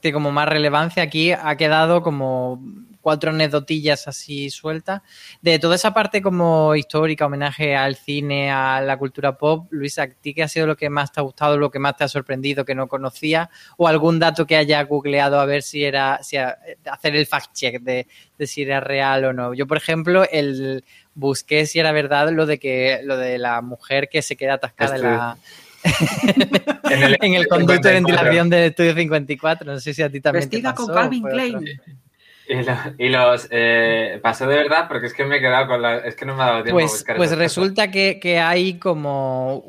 [0.01, 1.03] tiene como más relevancia.
[1.03, 2.63] Aquí ha quedado como
[3.01, 5.01] cuatro anécdotillas así sueltas.
[5.41, 10.09] De toda esa parte como histórica, homenaje al cine, a la cultura pop, Luisa, ¿a
[10.09, 12.09] ti qué ha sido lo que más te ha gustado, lo que más te ha
[12.09, 13.49] sorprendido que no conocía?
[13.77, 18.07] ¿O algún dato que haya googleado a ver si era, si hacer el fact-check de,
[18.37, 19.55] de, si era real o no?
[19.55, 24.09] Yo, por ejemplo, el busqué si era verdad lo de que lo de la mujer
[24.09, 25.39] que se queda atascada en la
[27.21, 29.73] en, el, conducto de ventilación del estudio 54.
[29.73, 31.65] No sé si a ti también Vestida con Calvin Klein.
[32.99, 35.99] Y, los eh, pasó de verdad porque es que me he quedado con la.
[35.99, 37.17] Es que no me ha dado tiempo pues, a buscar.
[37.17, 39.65] Pues resulta que, hay como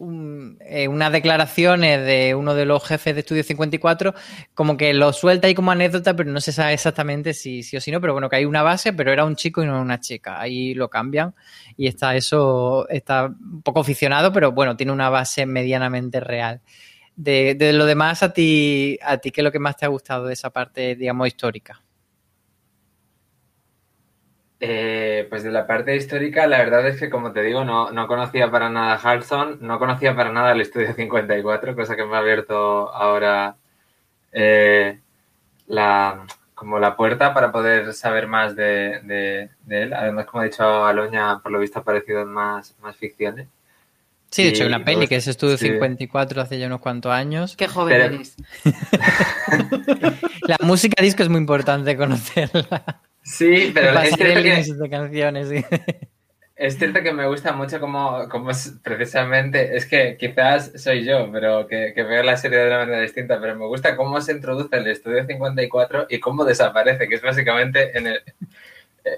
[0.62, 4.14] eh, unas declaraciones de uno de los jefes de Estudio 54,
[4.54, 7.82] como que lo suelta ahí como anécdota, pero no se sabe exactamente si sí o
[7.82, 8.00] si no.
[8.00, 10.40] Pero bueno, que hay una base, pero era un chico y no una chica.
[10.40, 11.34] Ahí lo cambian
[11.76, 16.62] y está eso, está un poco aficionado, pero bueno, tiene una base medianamente real.
[17.16, 19.90] De, de lo demás, a ti, a ti, ¿qué es lo que más te ha
[19.90, 21.82] gustado de esa parte, digamos, histórica?
[24.60, 28.08] Eh, pues de la parte histórica, la verdad es que, como te digo, no, no
[28.08, 32.20] conocía para nada Halson, no conocía para nada el Estudio 54, cosa que me ha
[32.20, 33.56] abierto ahora
[34.32, 35.00] eh,
[35.68, 39.94] la, como la puerta para poder saber más de, él.
[39.94, 43.48] Además, como ha dicho Aloña, por lo visto ha aparecido en más, más ficciones.
[44.32, 47.12] Sí, de hecho hay una peli pues, que es Estudio 54 hace ya unos cuantos
[47.12, 47.56] años.
[47.56, 48.36] Qué joven eres.
[50.42, 53.02] la música disco es muy importante conocerla.
[53.28, 55.50] Sí, pero es cierto, que, canciones,
[56.56, 61.68] es cierto que me gusta mucho como, como precisamente, es que quizás soy yo, pero
[61.68, 64.88] que, veo la serie de una manera distinta, pero me gusta cómo se introduce el
[64.88, 68.22] estudio 54 y cómo desaparece, que es básicamente en el,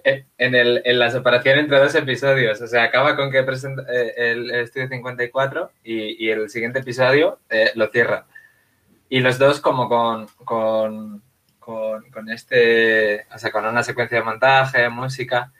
[0.04, 2.60] eh, en, el, en la separación entre dos episodios.
[2.62, 7.38] O sea, acaba con que presenta eh, el, estudio 54 y, y el siguiente episodio
[7.52, 8.26] eh, lo cierra.
[9.08, 11.22] Y los dos como con, con
[12.12, 15.52] con, este, o sea, con una secuencia de montaje, música,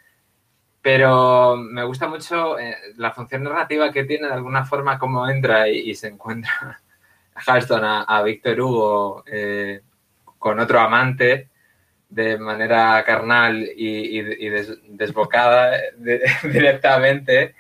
[0.82, 5.68] pero me gusta mucho eh, la función narrativa que tiene de alguna forma cómo entra
[5.68, 6.82] y, se encuentra
[7.36, 9.82] Halston a, a Víctor Hugo eh,
[10.38, 11.49] con otro amante
[12.10, 14.22] de manera carnal y,
[14.89, 15.78] desbocada
[16.43, 17.55] directamente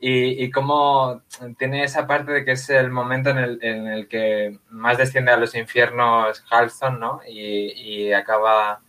[0.00, 1.22] y, cómo
[1.58, 5.32] tiene esa parte de que es el momento en el, en el que más desciende
[5.32, 7.20] a los infiernos Halston, ¿no?
[7.28, 8.80] Y, acaba,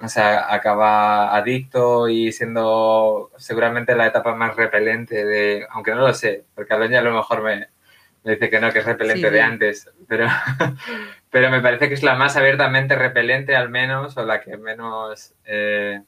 [0.00, 6.14] o sea, acaba adicto y siendo seguramente la etapa más repelente de, aunque no lo
[6.14, 7.68] sé, porque Aloña a lo mejor me,
[8.22, 10.28] dice que no, que es repelente de antes, pero,
[11.30, 15.34] pero me parece que es la más abiertamente repelente al menos, o la que menos...
[15.44, 16.00] Eh,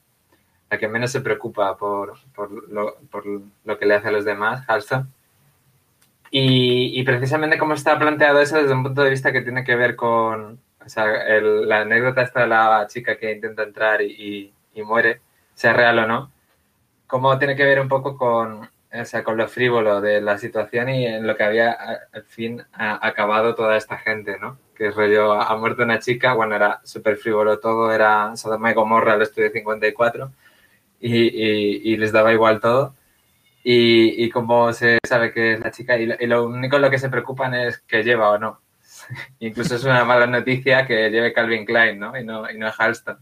[0.72, 4.24] la que menos se preocupa por, por, lo, por lo, que le hace a los
[4.24, 5.12] demás, Halston.
[6.30, 9.76] Y, y, precisamente como está planteado eso desde un punto de vista que tiene que
[9.76, 11.06] ver con o sea,
[11.42, 15.20] la anécdota esta de la chica que intenta entrar y, y, muere,
[15.54, 16.32] sea real o no,
[17.06, 20.88] cómo tiene que ver un poco con o sea, con lo frívolo de la situación
[20.88, 24.58] y en lo que había al fin acabado toda esta gente, ¿no?
[24.74, 29.14] Que rollo, ha muerto una chica, bueno, era súper frívolo todo, era Sodoma y Gomorra,
[29.14, 30.30] el estudio 54,
[31.03, 32.94] y, y, y les daba igual todo.
[33.64, 36.98] Y, y como se sabe que es la chica, y lo, único en lo que
[36.98, 38.61] se preocupan es que lleva o no.
[39.40, 42.18] Incluso es una mala noticia que lleve Calvin Klein, ¿no?
[42.18, 43.18] Y no, y no Halston.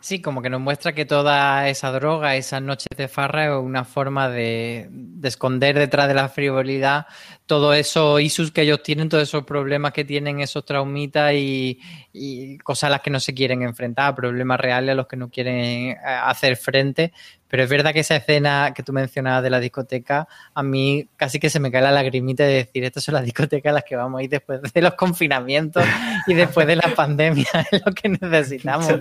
[0.00, 3.84] Sí, como que nos muestra que toda esa droga, esas noches de farra, es una
[3.84, 4.88] forma de,
[5.22, 7.06] esconder detrás de la frivolidad
[7.48, 11.80] todo eso issues que ellos tienen, todos esos problemas que tienen, esos traumitas y,
[12.12, 15.30] y, cosas a las que no se quieren enfrentar, problemas reales a los que no
[15.30, 17.12] quieren eh, hacer frente.
[17.48, 21.40] Pero es verdad que esa escena que tú mencionabas de la discoteca, a mí casi
[21.40, 23.96] que se me cae la lagrimita de decir, estas son las discotecas a las que
[23.96, 25.82] vamos a ir después de los confinamientos
[26.26, 29.00] y después de la pandemia, es lo que necesitamos.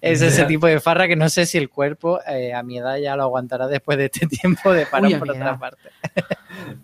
[0.00, 2.96] Es ese tipo de farra que no sé si el cuerpo eh, a mi edad
[2.98, 5.90] ya lo aguantará después de este tiempo de parar por otra parte.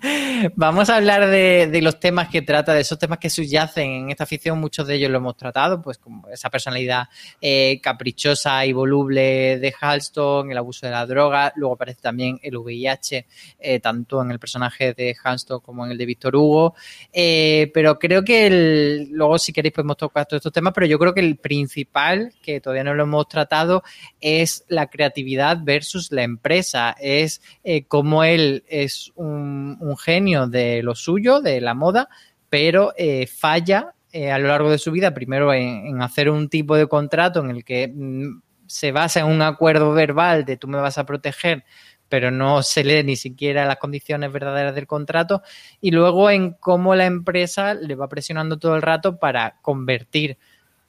[0.56, 4.24] Vamos a hablar de, los temas que trata, de esos temas que subyacen en esta
[4.24, 7.08] ficción, muchos de ellos lo hemos tratado, pues como esa personalidad
[7.42, 12.56] eh, caprichosa y voluble de Halston, el abuso de la droga, luego aparece también el
[12.56, 13.26] VIH,
[13.58, 16.74] eh, tanto en el personaje de Halston como en el de Víctor Hugo,
[17.12, 21.12] eh, pero creo que luego si queréis podemos tocar todos estos temas, pero yo creo
[21.12, 23.82] que el principal, que todavía no lo hemos tratado,
[24.22, 27.42] es la creatividad versus la empresa, es
[27.88, 32.08] cómo él es un, un genio de suyo, de la moda,
[32.48, 36.76] pero eh, falla eh, a lo largo de su vida, primero en, hacer un tipo
[36.76, 40.78] de contrato en el que mm, se basa en un acuerdo verbal de tú me
[40.78, 41.64] vas a proteger,
[42.08, 45.42] pero no se lee ni siquiera las condiciones verdaderas del contrato,
[45.80, 50.38] y luego en cómo la empresa le va presionando todo el rato para convertir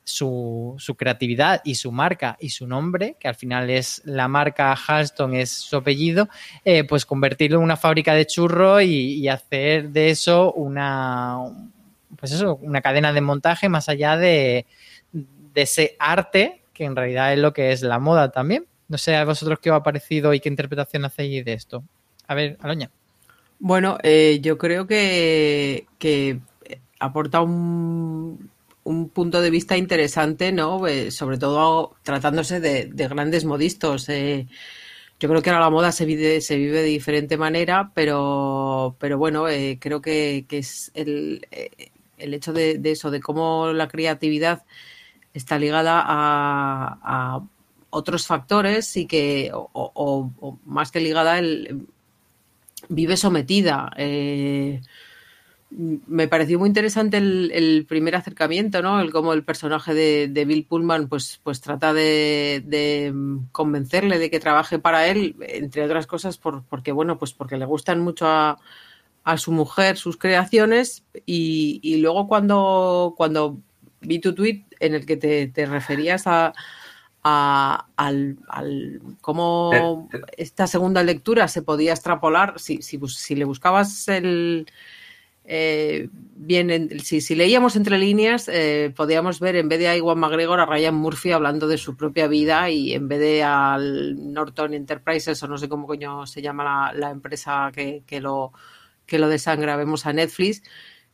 [0.06, 5.34] su, creatividad y su marca y su nombre, que al final es la marca Halston,
[5.34, 6.30] es su apellido,
[6.64, 11.40] eh, pues convertirlo en una fábrica de churro y, hacer de eso una,
[12.16, 14.68] pues eso, una cadena de montaje más allá de,
[15.12, 18.68] de, ese arte, que en realidad es lo que es la moda también.
[18.88, 21.84] No sé a vosotros qué os ha parecido y qué interpretación hacéis de esto.
[22.28, 22.92] A ver, Aloña.
[23.58, 26.40] Bueno, eh, yo creo que, que
[27.00, 28.52] aporta un,
[28.86, 30.88] un punto de vista interesante, ¿no?
[30.88, 34.08] Eh, sobre todo tratándose de, grandes modistos.
[34.10, 34.48] Eh,
[35.20, 39.18] yo creo que ahora la moda se vive, se vive de diferente manera, pero, pero
[39.18, 41.48] bueno, eh, creo que, es el,
[42.18, 44.64] el hecho de, eso, de cómo la creatividad
[45.34, 47.42] está ligada a,
[47.90, 51.88] otros factores y que, o, más que ligada, el,
[52.90, 53.90] vive sometida
[55.72, 59.00] me pareció muy interesante el, primer acercamiento, ¿no?
[59.00, 63.14] El cómo el personaje de, Bill Pullman pues, pues trata de,
[63.52, 68.00] convencerle de que trabaje para él, entre otras cosas, porque bueno, pues porque le gustan
[68.00, 68.58] mucho a,
[69.38, 73.58] su mujer sus creaciones y, luego cuando, cuando
[74.02, 76.54] vi tu tweet en el que te, referías a,
[77.24, 78.38] al,
[79.20, 80.08] cómo
[80.38, 84.68] esta segunda lectura se podía extrapolar, si, si le buscabas el
[85.48, 90.20] eh, bien, si, si, leíamos entre líneas, eh, podíamos ver en vez de a Iwan
[90.20, 94.74] McGregor a Ryan Murphy hablando de su propia vida y en vez de al Norton
[94.74, 98.54] Enterprises o no sé cómo coño se llama la, empresa que, que, lo,
[99.06, 100.64] que lo desangra, vemos a Netflix.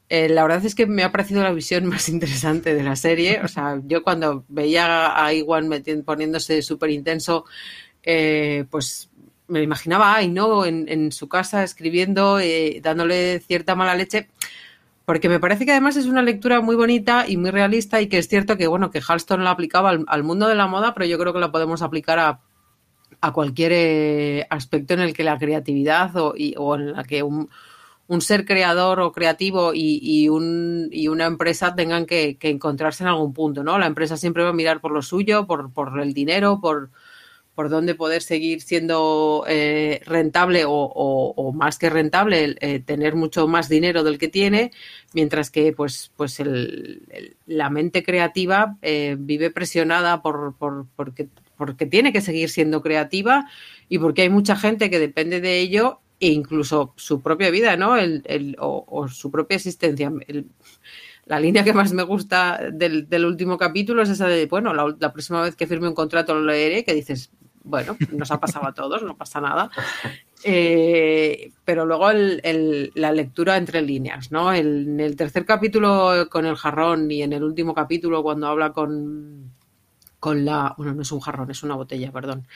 [0.10, 3.42] Eh, la verdad es que me ha parecido la visión más interesante de la serie.
[3.44, 5.70] O sea, yo cuando veía a Iwan
[6.06, 7.46] poniéndose súper intenso,
[8.04, 9.11] eh, pues
[9.52, 10.66] me imaginaba ahí, ¿no?
[10.66, 14.30] En, su casa escribiendo, eh, dándole cierta mala leche,
[15.06, 18.18] porque me parece que además es una lectura muy bonita y muy realista y que
[18.18, 21.20] es cierto que, bueno, que Halston la aplicaba al, mundo de la moda, pero yo
[21.20, 22.40] creo que la podemos aplicar a,
[23.34, 26.34] cualquier eh, aspecto en el que la creatividad o,
[26.76, 27.50] en la que un,
[28.20, 33.64] ser creador o creativo y, un, y una empresa tengan que, encontrarse en algún punto,
[33.64, 33.78] ¿no?
[33.78, 36.90] La empresa siempre va a mirar por lo suyo, por, por el dinero, por
[37.62, 43.70] por dónde poder seguir siendo eh, rentable o, más que rentable, eh, tener mucho más
[43.70, 44.72] dinero del que tiene,
[45.14, 46.42] mientras que pues, pues
[47.46, 53.48] la mente creativa eh, vive presionada por, porque, porque tiene que seguir siendo creativa
[53.88, 57.96] y porque hay mucha gente que depende de ello e incluso su propia vida, ¿no?
[57.96, 60.12] El, o, su propia existencia.
[61.28, 65.44] la línea que más me gusta del, último capítulo es esa de, bueno, la, próxima
[65.44, 67.32] vez que firme un contrato lo leeré, que dices,
[67.64, 69.70] bueno, nos ha pasado a todos, no pasa nada.
[70.44, 74.54] Eh, pero luego la lectura entre líneas, ¿no?
[74.54, 79.52] en el tercer capítulo con el jarrón y en el último capítulo cuando habla con,
[80.20, 80.74] con la...
[80.78, 82.48] Bueno, no es un jarrón, es una botella, perdón.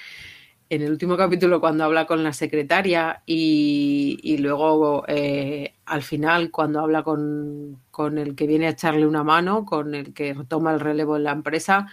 [0.69, 6.79] en el último capítulo cuando habla con la secretaria y, luego eh, al final cuando
[6.79, 7.79] habla con,
[8.17, 11.31] el que viene a echarle una mano, con el que toma el relevo en la
[11.31, 11.87] empresa,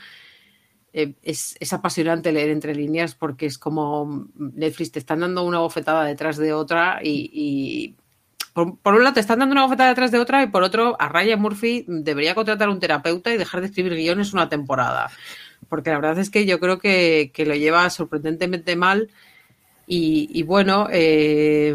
[0.95, 6.05] eh, es, apasionante leer entre líneas porque es como Netflix te están dando una bofetada
[6.05, 7.95] detrás de otra y,
[8.53, 11.09] por, un lado te están dando una bofetada detrás de otra y por otro a
[11.09, 15.11] Ryan Murphy debería contratar un terapeuta y dejar de escribir guiones una temporada.
[15.71, 19.09] Porque la verdad es que yo creo que, lo lleva sorprendentemente mal
[19.87, 21.75] y, bueno, eh,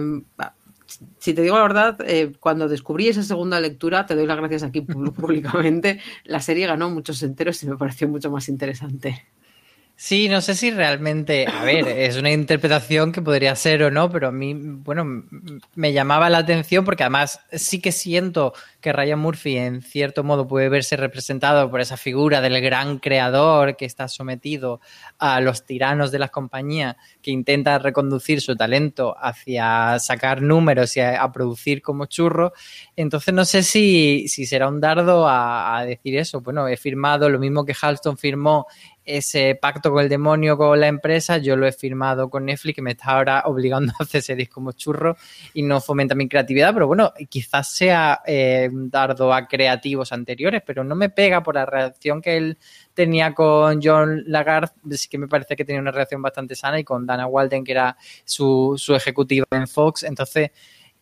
[1.19, 4.63] si te digo la verdad, eh, cuando descubrí esa segunda lectura, te doy las gracias
[4.63, 4.81] aquí
[5.15, 9.25] públicamente, la serie ganó muchos enteros y me pareció mucho más interesante.
[9.99, 14.11] Sí, no sé si realmente, a ver, es una interpretación que podría ser o no,
[14.11, 15.23] pero a mí, bueno,
[15.73, 20.47] me llamaba la atención porque además sí que siento que Ryan Murphy en cierto modo
[20.47, 24.81] puede verse representado por esa figura del gran creador que está sometido
[25.17, 30.99] a los tiranos de las compañías, que intenta reconducir su talento hacia sacar números y
[30.99, 32.53] a, producir como churro.
[32.95, 36.41] Entonces no sé si, si será un dardo a, a decir eso.
[36.41, 38.67] Bueno, he firmado lo mismo que Halston firmó
[39.07, 42.81] ese pacto con el demonio con la empresa, yo lo he firmado con Netflix, que
[42.81, 45.17] me está ahora obligando a hacer series como churro
[45.53, 50.61] y no fomenta mi creatividad, pero bueno, quizás sea eh, un dardo a creativos anteriores,
[50.65, 52.57] pero no me pega por la reacción que él
[52.93, 56.83] tenía con John Lagarde, sí que me parece que tenía una relación bastante sana y
[56.83, 60.51] con Dana Walden, que era su, su ejecutiva en Fox, entonces...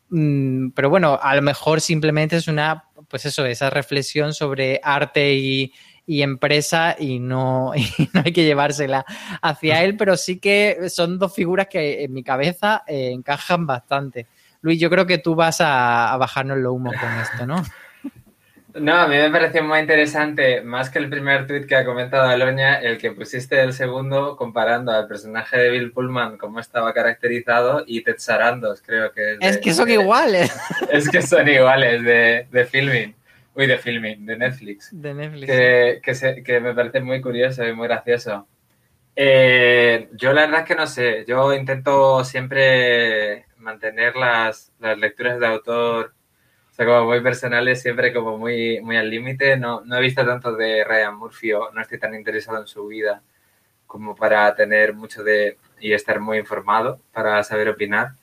[0.08, 5.34] Mm, pero bueno, a lo mejor simplemente es una, pues eso, esa reflexión sobre arte
[5.34, 5.74] y,
[6.08, 7.74] y empresa y no,
[8.14, 9.06] no hay que llevársela
[9.42, 14.28] hacia él, pero sí que son dos figuras que en mi cabeza eh, encajan bastante.
[14.62, 17.64] Luis, yo creo que tú vas a, bajarnos lo humo con esto, ¿no?
[18.74, 22.28] No, a mí me pareció muy interesante, más que el primer tweet que ha comentado
[22.28, 27.86] Aloña, el que pusiste el segundo comparando al personaje de Bill Pullman, cómo estaba caracterizado,
[27.88, 29.38] y Ted Sarandos, creo que es.
[29.40, 30.54] es que son iguales.
[30.92, 33.16] Es que son iguales de, de filming.
[33.56, 34.90] Uy, de filming, de Netflix.
[34.92, 35.48] De Netflix.
[36.44, 38.48] Que, me parece muy curioso y muy gracioso.
[39.16, 41.24] Eh, yo la verdad es que no sé.
[41.26, 46.14] Yo intento siempre mantener las, lecturas de autor,
[46.70, 49.56] o sea, como muy personales, siempre como muy, muy al límite.
[49.56, 52.86] No, no he visto tanto de Ryan Murphy o no estoy tan interesado en su
[52.88, 53.24] vida
[53.88, 58.16] como para tener mucho de y estar muy informado para saber opinar.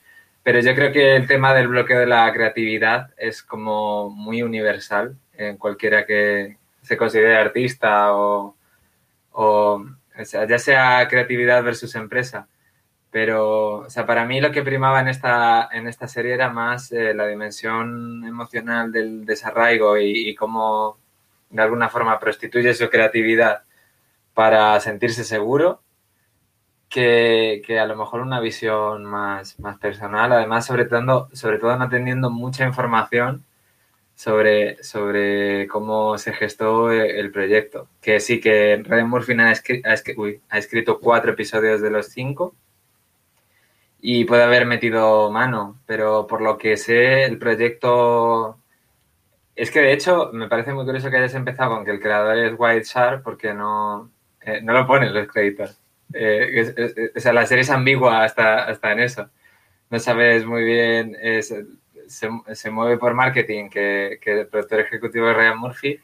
[0.43, 5.17] Pero yo creo que el tema del bloqueo de la creatividad es como muy universal
[5.35, 8.57] en cualquiera que se considere artista o,
[10.49, 12.49] ya sea creatividad versus empresa.
[13.11, 16.91] Pero, o sea, para mí lo que primaba en esta, en esta serie era más
[16.93, 20.99] eh, la dimensión emocional del desarraigo y, cómo
[21.51, 23.63] de alguna forma prostituye su creatividad
[24.35, 25.83] para sentirse seguro
[26.93, 30.33] que, a lo mejor una visión más, más personal.
[30.33, 33.45] Además, sobre todo, sobre todo no teniendo mucha información
[34.15, 37.89] sobre, sobre cómo se gestó el proyecto.
[38.01, 42.55] Que sí que Red Murphy ha, ha, escrito cuatro episodios de los cinco
[44.01, 48.59] y puede haber metido mano, pero por lo que sé, el proyecto...
[49.57, 52.39] Es que de hecho me parece muy curioso que hayas empezado con que el creador
[52.39, 54.11] es White Shark porque no,
[54.43, 55.82] eh, no lo ponen los créditos.
[56.15, 59.29] Eh, o sea, la serie es ambigua hasta, hasta en eso.
[59.91, 61.17] No sabes muy bien,
[62.09, 66.01] se, mueve por marketing que, el productor ejecutivo es Ryan Murphy.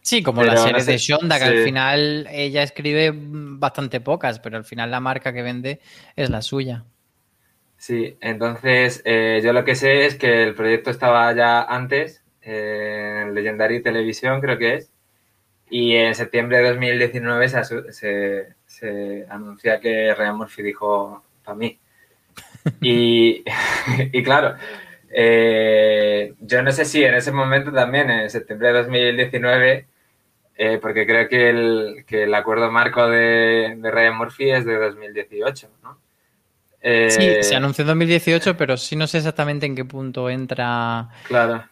[0.00, 4.64] Sí, como la serie de Shonda, que al final ella escribe bastante pocas, pero al
[4.64, 5.80] final la marca que vende
[6.14, 6.84] es la suya.
[7.76, 13.22] Sí, entonces eh, yo lo que sé es que el proyecto estaba ya antes, eh,
[13.22, 14.92] en Legendary Televisión creo que es,
[15.68, 18.54] y en septiembre de 2019 se, se,
[19.28, 21.78] anuncia que Ryan Murphy dijo para mí.
[22.80, 23.44] Y,
[24.12, 24.56] y claro,
[25.08, 29.86] eh, yo no sé si en ese momento también, en septiembre de 2019,
[30.58, 34.76] eh, porque creo que el, que el acuerdo marco de, de, Ryan Murphy es de
[34.76, 35.98] 2018, ¿no?
[37.08, 41.08] sí, se anunció en 2018, pero sí no sé exactamente en qué punto entra.
[41.28, 41.64] Claro.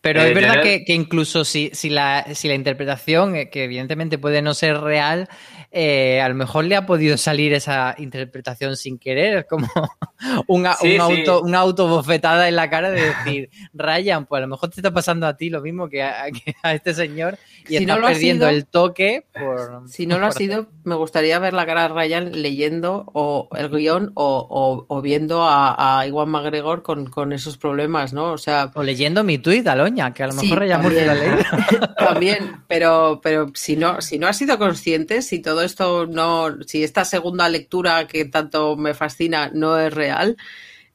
[0.00, 4.16] Pero es eh, verdad que, incluso si, si, la, si la interpretación, eh, que evidentemente
[4.16, 5.28] puede no ser real,
[5.72, 9.66] eh, a lo mejor le ha podido salir esa interpretación sin querer, como
[10.46, 14.70] una, un auto, una autobofetada en la cara de decir, Ryan, pues a lo mejor
[14.70, 16.28] te está pasando a ti lo mismo que a,
[16.72, 19.68] este señor y si está perdiendo el toque por...
[19.88, 23.68] Si no lo ha sido, me gustaría ver la cara de Ryan leyendo o el
[23.68, 28.32] guion o, viendo a, Iwan McGregor con, con, esos problemas, ¿no?
[28.32, 28.70] O sea...
[28.74, 31.30] O leyendo mi tuit, Aloña Que a lo mejor Ryan Murphy la ley.
[31.98, 36.84] También, pero, pero si no, si no has sido consciente, si todo esto no, si
[36.84, 40.36] esta segunda lectura que tanto me fascina no es real,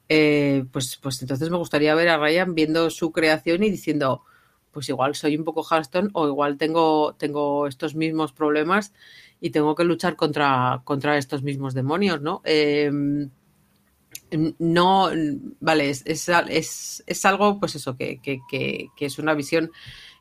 [0.09, 4.23] eh, pues, pues entonces me gustaría ver a Ryan viendo su creación y diciendo,
[4.71, 8.93] pues igual soy un poco Halston o igual tengo, tengo estos mismos problemas
[9.39, 12.41] y tengo que luchar contra, contra estos mismos demonios, ¿no?
[12.43, 13.29] Em,
[14.59, 15.09] no,
[15.59, 19.71] vale, es, es, es, algo, pues eso, que, que, que, es una visión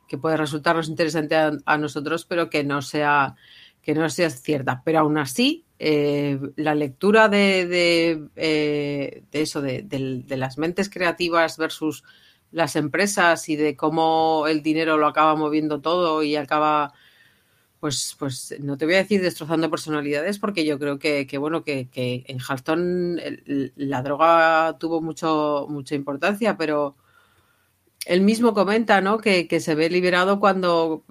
[0.07, 3.35] que puede resultarnos interesante a, nosotros, pero que no sea
[3.81, 4.81] que no sea cierta.
[4.85, 10.89] Pero aún así, eh, la lectura de, de, eh, de eso, de, de, las mentes
[10.89, 12.05] creativas versus
[12.51, 16.93] las empresas y de cómo el dinero lo acaba moviendo todo y acaba
[17.83, 21.89] pues, pues no te voy a decir destrozando personalidades, porque yo creo que, bueno, que,
[21.93, 23.19] en Halston
[23.75, 26.95] la droga tuvo mucho, mucha importancia, pero
[28.05, 29.17] él mismo comenta, ¿no?
[29.17, 31.03] Que, se ve liberado cuando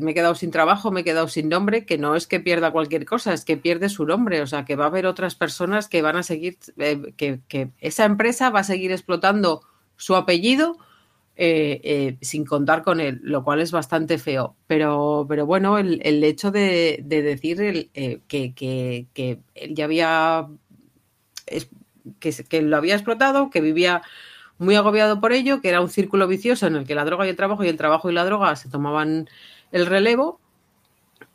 [0.00, 2.72] me he quedado sin trabajo, me he quedado sin nombre, que no es que pierda
[2.72, 5.86] cualquier cosa, es que pierde su nombre, o sea, que va a haber otras personas
[5.86, 9.62] que van a seguir, eh, que, que esa empresa va a seguir explotando
[9.96, 10.76] su apellido
[11.42, 14.56] eh, eh, sin contar con él, lo cual es bastante feo.
[14.66, 20.48] Pero, pero bueno, el, hecho de, decir eh, que, él ya había
[22.18, 24.02] que, que, lo había explotado, que vivía
[24.58, 27.30] muy agobiado por ello, que era un círculo vicioso en el que la droga y
[27.30, 29.26] el trabajo y el trabajo y la droga se tomaban
[29.72, 30.40] el relevo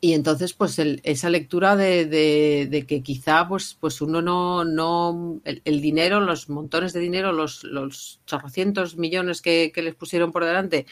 [0.00, 6.20] y entonces, pues esa lectura de, que quizá pues, pues uno no, no el, dinero,
[6.20, 10.86] los montones de dinero, los, los chorrocientos millones que, les pusieron por delante,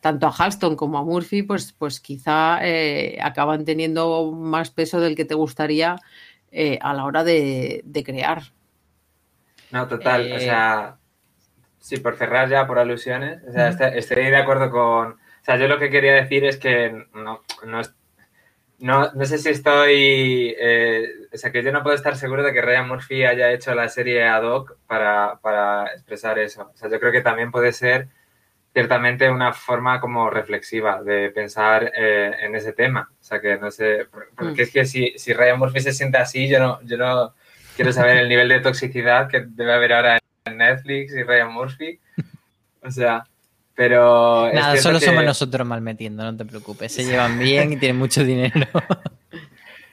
[0.00, 5.16] tanto a Halston como a Murphy, pues, pues quizá eh, acaban teniendo más peso del
[5.16, 5.96] que te gustaría
[6.52, 8.42] eh, a la hora de, crear.
[9.70, 10.98] No, total, o eh, sea,
[11.78, 15.12] sí, por cerrar ya por alusiones, o sea, estoy, de acuerdo con...
[15.12, 17.80] O sea, yo lo que quería decir es que no, no,
[18.78, 20.54] no, no sé si estoy.
[20.58, 23.74] Eh, o sea, que yo no puedo estar seguro de que Ryan Murphy haya hecho
[23.74, 26.70] la serie ad hoc para, para expresar eso.
[26.72, 28.08] O sea, yo creo que también puede ser
[28.72, 33.10] ciertamente una forma como reflexiva de pensar eh, en ese tema.
[33.20, 34.06] O sea, que no sé.
[34.36, 37.34] Porque es que si, si Ryan Murphy se siente así, yo no, yo no
[37.74, 41.98] quiero saber el nivel de toxicidad que debe haber ahora en Netflix y Ryan Murphy.
[42.82, 43.24] O sea.
[43.78, 44.52] Pero.
[44.52, 46.92] Nada, solo somos nosotros mal metiendo, no te preocupes.
[46.92, 48.66] Se llevan bien y tienen mucho dinero.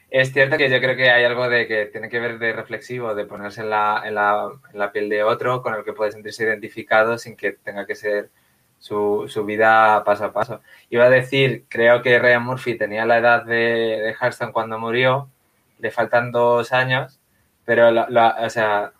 [0.09, 3.13] es cierto que yo creo que hay algo de que tiene que ver de reflexivo,
[3.13, 6.13] de ponerse en la, en la, en la piel de otro con el que puede
[6.13, 8.31] sentirse identificado sin que tenga que ser
[8.79, 10.61] su, su, vida paso a paso.
[10.89, 15.29] Iba a decir, creo que Ryan Murphy tenía la edad de, de Hearthstone cuando murió,
[15.77, 17.19] le faltan dos años,
[17.65, 18.93] pero, la, o sea,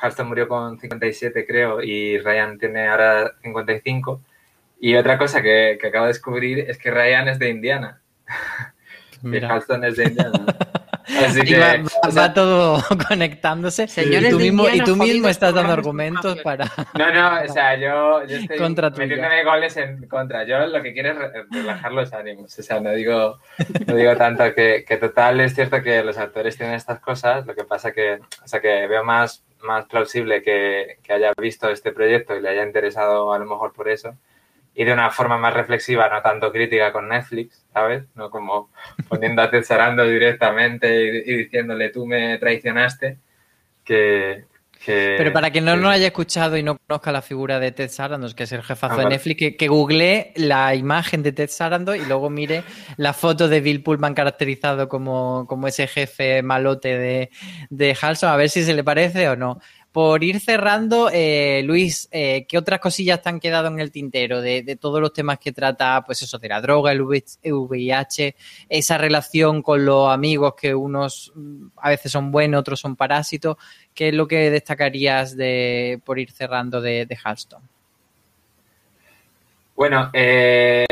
[0.00, 4.20] Halston murió con 57, creo, y Ryan tiene ahora 55.
[4.80, 8.00] Y otra cosa que, acabo de descubrir es que Ryan es de Indiana.
[9.22, 10.44] y Halston es de Indiana.
[11.06, 11.58] Así que,
[12.16, 13.86] va, todo conectándose.
[13.88, 16.70] Señores y tú mismo, y tú mismo estás dando argumentos para.
[16.94, 20.44] No, no, o sea, yo, yo estoy contra metiéndome goles en contra.
[20.44, 22.58] Yo lo que quiero es relajar los ánimos.
[22.58, 23.38] O sea, no digo,
[23.86, 27.46] no digo tanto que, que total es cierto que los actores tienen estas cosas.
[27.46, 31.92] Lo que pasa que, o sea, que veo más más plausible que, haya visto este
[31.92, 34.16] proyecto y le haya interesado a lo mejor por eso.
[34.74, 38.04] Y de una forma más reflexiva, no tanto crítica con Netflix, ¿sabes?
[38.14, 38.70] No como
[39.08, 39.64] poniendo a Ted
[40.08, 43.18] directamente y, diciéndole tú me traicionaste,
[43.84, 44.44] que,
[44.86, 48.34] pero para quien no lo haya escuchado y no conozca la figura de Ted Sarandos,
[48.34, 52.04] que es el jefazo de Netflix, que, que googlee la imagen de Ted Sarandos y
[52.04, 52.64] luego mire
[52.96, 57.30] la foto de Bill Pullman caracterizado como, como ese jefe malote de,
[57.70, 59.60] de Halson, a ver si se le parece o no
[59.94, 64.40] por ir cerrando, eh, Luis, eh, ¿qué otras cosillas te han quedado en el tintero
[64.40, 68.34] de, todos los temas que trata, pues eso, de la droga, el VIH,
[68.68, 73.56] esa relación con los amigos que unos mm, a veces son buenos, otros son parásitos?
[73.94, 77.62] ¿Qué es lo que destacarías de, por ir cerrando de, de Halston?
[79.76, 80.86] Bueno, eh,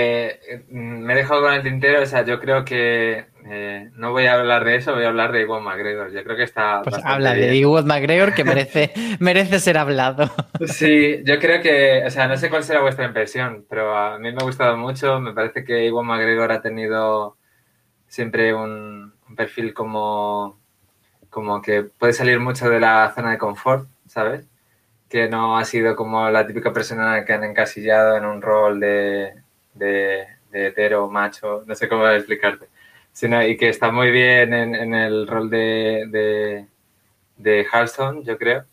[0.69, 4.35] me he dejado con el tintero, o sea, yo creo que eh, no voy a
[4.35, 6.13] hablar de eso, voy a hablar de Iwan McGregor.
[6.13, 6.83] Yo creo que está.
[6.83, 10.31] Pues habla de Iwan McGregor que merece, merece ser hablado.
[10.67, 14.33] Sí, yo creo que, o sea, no sé cuál será vuestra impresión, pero a mí
[14.33, 15.21] me ha gustado mucho.
[15.21, 17.37] Me parece que Iwan McGregor ha tenido
[18.09, 20.59] siempre un, un perfil como,
[21.31, 24.45] como que puede salir mucho de la zona de confort, ¿sabes?
[25.13, 29.35] Que no ha sido como la típica persona que han encasillado en un rol de,
[29.75, 32.69] de, hetero, macho, no sé cómo explicarte,
[33.13, 36.67] sino, y que está muy bien en, el rol de, de,
[37.37, 38.65] de Halston, yo creo.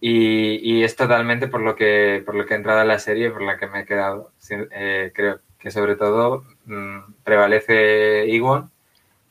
[0.00, 3.42] Y, es totalmente por lo que por lo que he entrado a la serie, por
[3.42, 4.32] la que me he quedado.
[4.50, 8.70] Eh, creo que sobre todo mm, prevalece Iwan,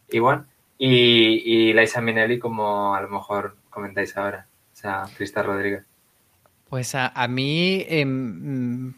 [0.09, 0.47] Iwan
[0.80, 5.86] y, y Liza Minnelli como a lo mejor comentáis ahora, o sea, Crista Rodríguez.
[6.76, 8.93] Pues a, mí em,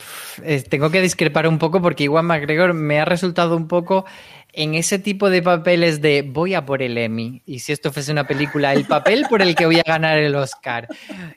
[0.67, 4.03] tengo que discrepar un poco porque Iwan McGregor me ha resultado un poco
[4.51, 8.11] en ese tipo de papeles de voy a por el Emmy y si esto fuese
[8.11, 10.87] una película, el papel por el que voy a ganar el Oscar.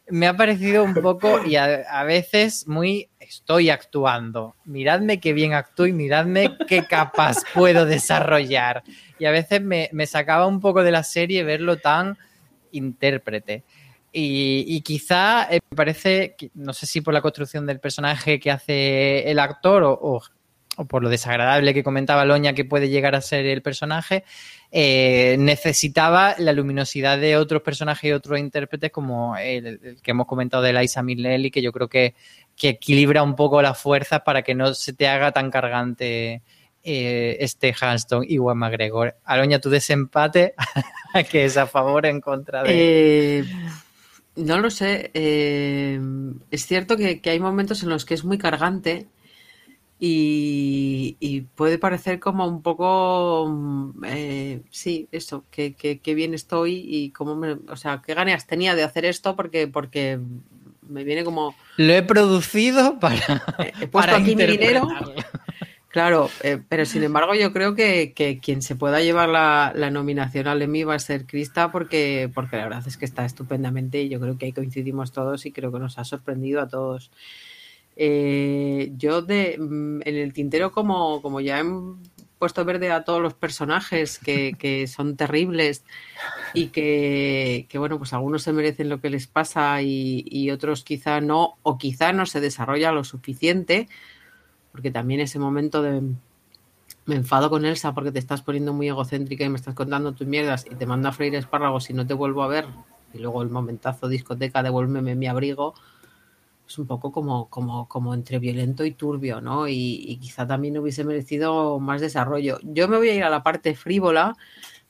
[0.09, 4.57] Me ha parecido un poco y a, veces muy estoy actuando.
[4.65, 8.83] Miradme qué bien actúo y miradme qué capaz puedo desarrollar.
[9.19, 12.17] Y a veces me sacaba un poco de la serie verlo tan
[12.73, 13.65] intérprete.
[14.13, 19.31] Y, quizá eh, me parece, no sé si por la construcción del personaje que hace
[19.31, 20.21] el actor o,
[20.89, 24.25] por lo desagradable que comentaba Loña que puede llegar a ser el personaje,
[24.73, 30.63] eh, necesitaba la luminosidad de otros personajes y otros intérpretes como el, que hemos comentado
[30.63, 32.15] de Liza Minnelli, que yo creo que,
[32.57, 36.43] que, equilibra un poco las fuerzas para que no se te haga tan cargante
[36.83, 39.17] eh, este Hanston y Juan McGregor.
[39.25, 40.55] Aloña, tu desempate,
[41.31, 43.45] que es a favor o en contra de...
[44.37, 45.11] No lo sé.
[45.15, 46.01] Eh,
[46.51, 49.09] es cierto que, hay momentos en los que es muy cargante
[49.99, 55.75] y, puede parecer como un poco, mm, eh, sí, eso, que,
[56.15, 60.19] bien estoy y cómo me, o sea, qué ganas tenía de hacer esto porque, porque
[60.89, 61.55] me viene como...
[61.77, 63.45] Lo he producido para...
[63.81, 64.89] He puesto aquí mi dinero
[65.91, 70.63] Claro, eh, pero sin embargo yo creo que, quien se pueda llevar la, nominación al
[70.63, 74.21] Emmy va a ser Krista porque, porque la verdad es que está estupendamente y yo
[74.21, 77.11] creo que ahí coincidimos todos y creo que nos ha sorprendido a todos.
[77.97, 81.65] Eh, yo de, mm, en el tintero como, como ya he
[82.39, 85.85] puesto verde a todos los personajes que, son terribles
[86.55, 91.59] y que, bueno, pues algunos se merecen lo que les pasa y otros quizá no
[91.65, 93.89] o quizá no se desarrolla lo suficiente
[94.73, 96.03] porque también ese momento de
[97.07, 100.27] me enfado con Elsa porque te estás poniendo muy egocéntrica y me estás contando tus
[100.27, 102.67] mierdas y te mando a freír espárragos y no te vuelvo a ver
[103.13, 105.75] y luego el momentazo discoteca devuélveme mi abrigo
[106.71, 109.67] es un poco como, como, como entre violento y turbio, ¿no?
[109.67, 112.59] Y, quizá también hubiese merecido más desarrollo.
[112.63, 114.37] Yo me voy a ir a la parte frívola,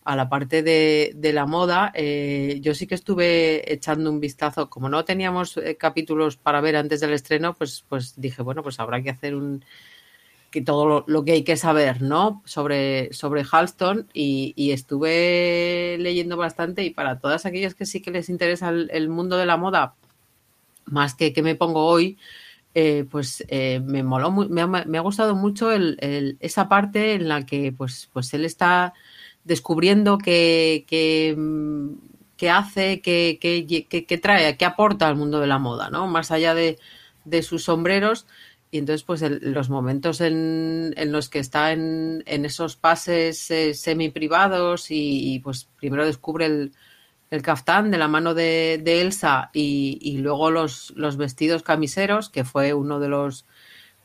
[0.04, 1.92] a la parte de, la moda.
[1.94, 6.76] Eh, yo sí que estuve echando un vistazo, como no teníamos eh, capítulos para ver
[6.76, 9.64] antes del estreno, pues, pues dije, bueno, pues habrá que hacer un
[10.50, 12.42] que todo lo, que hay que saber, ¿no?
[12.44, 18.28] Sobre, sobre Halston y, estuve leyendo bastante y para todas aquellas que sí que les
[18.28, 19.94] interesa el, mundo de la moda,
[20.86, 22.18] más que que me pongo hoy,
[22.74, 27.28] eh, pues eh, me moló, me ha, me ha gustado mucho el, esa parte en
[27.28, 28.92] la que pues, pues él está
[29.44, 36.06] descubriendo qué, qué, hace, qué, qué, trae, qué aporta al mundo de la moda, ¿no?
[36.06, 36.78] Más allá de,
[37.24, 38.26] de sus sombreros
[38.72, 43.74] y entonces, pues los momentos en, en, los que está en, en esos pases eh,
[43.74, 46.72] semi privados y, pues primero descubre el,
[47.30, 52.30] el caftán de la mano de, de Elsa y, y, luego los, los vestidos camiseros,
[52.30, 53.44] que fue uno de los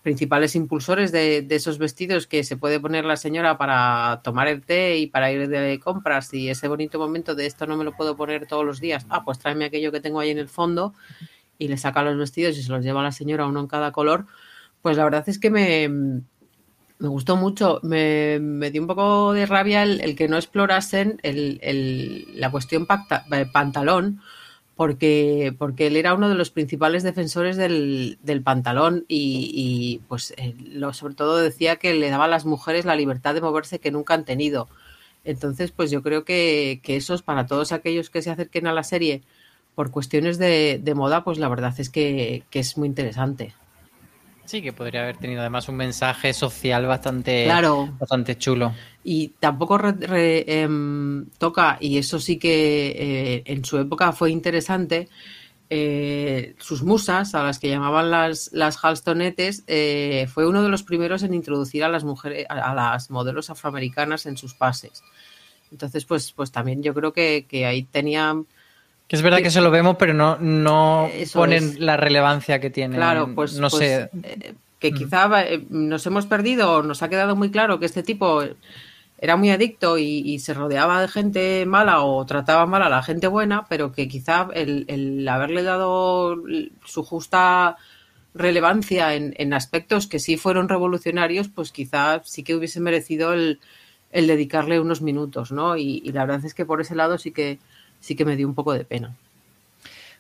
[0.06, 5.00] principales impulsores de, esos vestidos que se puede poner la señora para tomar el té
[5.00, 8.16] y para ir de compras y ese bonito momento de esto no me lo puedo
[8.16, 9.06] poner todos los días.
[9.10, 10.94] Ah, pues tráeme aquello que tengo ahí en el fondo
[11.58, 14.28] y le saca los vestidos y se los lleva la señora uno en cada color
[14.86, 15.90] pues la verdad es que me,
[17.00, 17.80] me gustó mucho.
[17.82, 22.86] Me, me, dio un poco de rabia el, que no explorasen el, la cuestión
[23.32, 24.22] eh, pantalón,
[24.76, 30.34] porque, porque él era uno de los principales defensores del, del pantalón y, pues
[30.74, 33.92] lo, sobre todo decía que le daba a las mujeres la libertad de moverse que
[33.92, 34.68] nunca han tenido.
[35.24, 38.74] Entonces, pues yo creo que, que eso es para todos aquellos que se acerquen a
[38.74, 39.24] la serie
[39.76, 43.54] por cuestiones de, de moda, pues la verdad es que, que es muy interesante.
[44.46, 47.48] Sí, que podría haber tenido además un mensaje social bastante,
[48.00, 48.74] bastante chulo.
[49.04, 49.80] Y tampoco
[50.12, 55.10] em, toca, y eso sí que eh, en su época fue interesante,
[55.72, 60.84] eh, sus musas, a las que llamaban las, las Halstonetes, eh, fue uno de los
[60.84, 65.04] primeros en introducir a las mujeres, a, las modelos afroamericanas en sus pases.
[65.72, 68.46] Entonces, pues, pues también yo creo que, que ahí tenían
[69.08, 72.96] que es verdad que, se lo vemos, pero no, no ponen la relevancia que tiene.
[72.96, 74.10] Claro, pues, no pues, sé.
[74.24, 74.96] Eh, que mm.
[74.96, 78.42] quizá eh, nos hemos perdido, o nos ha quedado muy claro que este tipo
[79.20, 83.28] era muy adicto y, se rodeaba de gente mala o trataba mal a la gente
[83.28, 86.36] buena, pero que quizá el, haberle dado
[86.86, 87.78] su justa
[88.34, 93.60] relevancia en, aspectos que sí fueron revolucionarios, pues quizá sí que hubiese merecido el,
[94.12, 95.78] dedicarle unos minutos, ¿no?
[95.78, 97.60] y, la verdad es que por ese lado sí que
[98.06, 99.16] sí que me dio un poco de pena.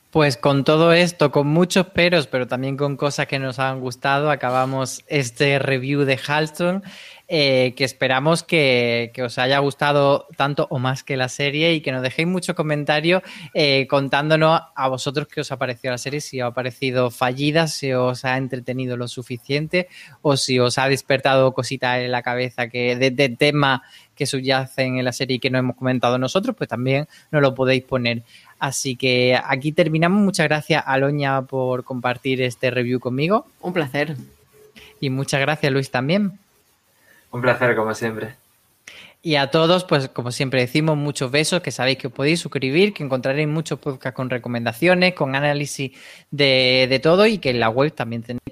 [0.10, 4.32] Pues con todo esto, con muchos peros, pero también con cosas que nos han gustado,
[4.32, 6.84] acabamos este review de Halston,
[7.28, 11.92] eh, que esperamos que, os haya gustado tanto o más que la serie y que
[11.92, 13.24] nos dejéis muchos comentarios
[13.54, 17.68] eh, contándonos a vosotros qué os ha parecido la serie, si os ha parecido fallida,
[17.68, 19.88] si os ha entretenido lo suficiente
[20.22, 23.84] o si os ha despertado cositas en la cabeza que de, de tema
[24.16, 27.54] que subyacen en la serie y que no hemos comentado nosotros, pues también nos lo
[27.54, 28.24] podéis poner.
[28.60, 30.22] Así que aquí terminamos.
[30.22, 33.46] Muchas gracias, Aloña, por compartir este review conmigo.
[33.62, 34.16] Un placer.
[35.02, 36.40] Y muchas gracias, Luis, también.
[37.32, 38.36] Un placer, como siempre.
[39.26, 42.94] Y a todos, pues como siempre decimos, muchos besos, que sabéis que os podéis suscribir,
[42.94, 45.94] que encontraréis muchos podcasts con recomendaciones, con análisis
[46.30, 48.44] de, todo y que en la web también tenéis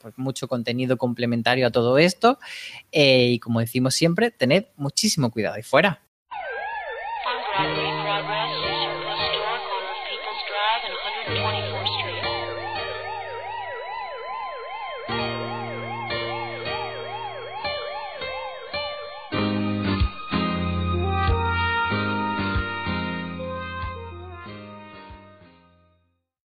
[0.00, 2.38] pues, mucho contenido complementario a todo esto.
[2.92, 6.00] Eh, y como decimos siempre, tened muchísimo cuidado ahí fuera.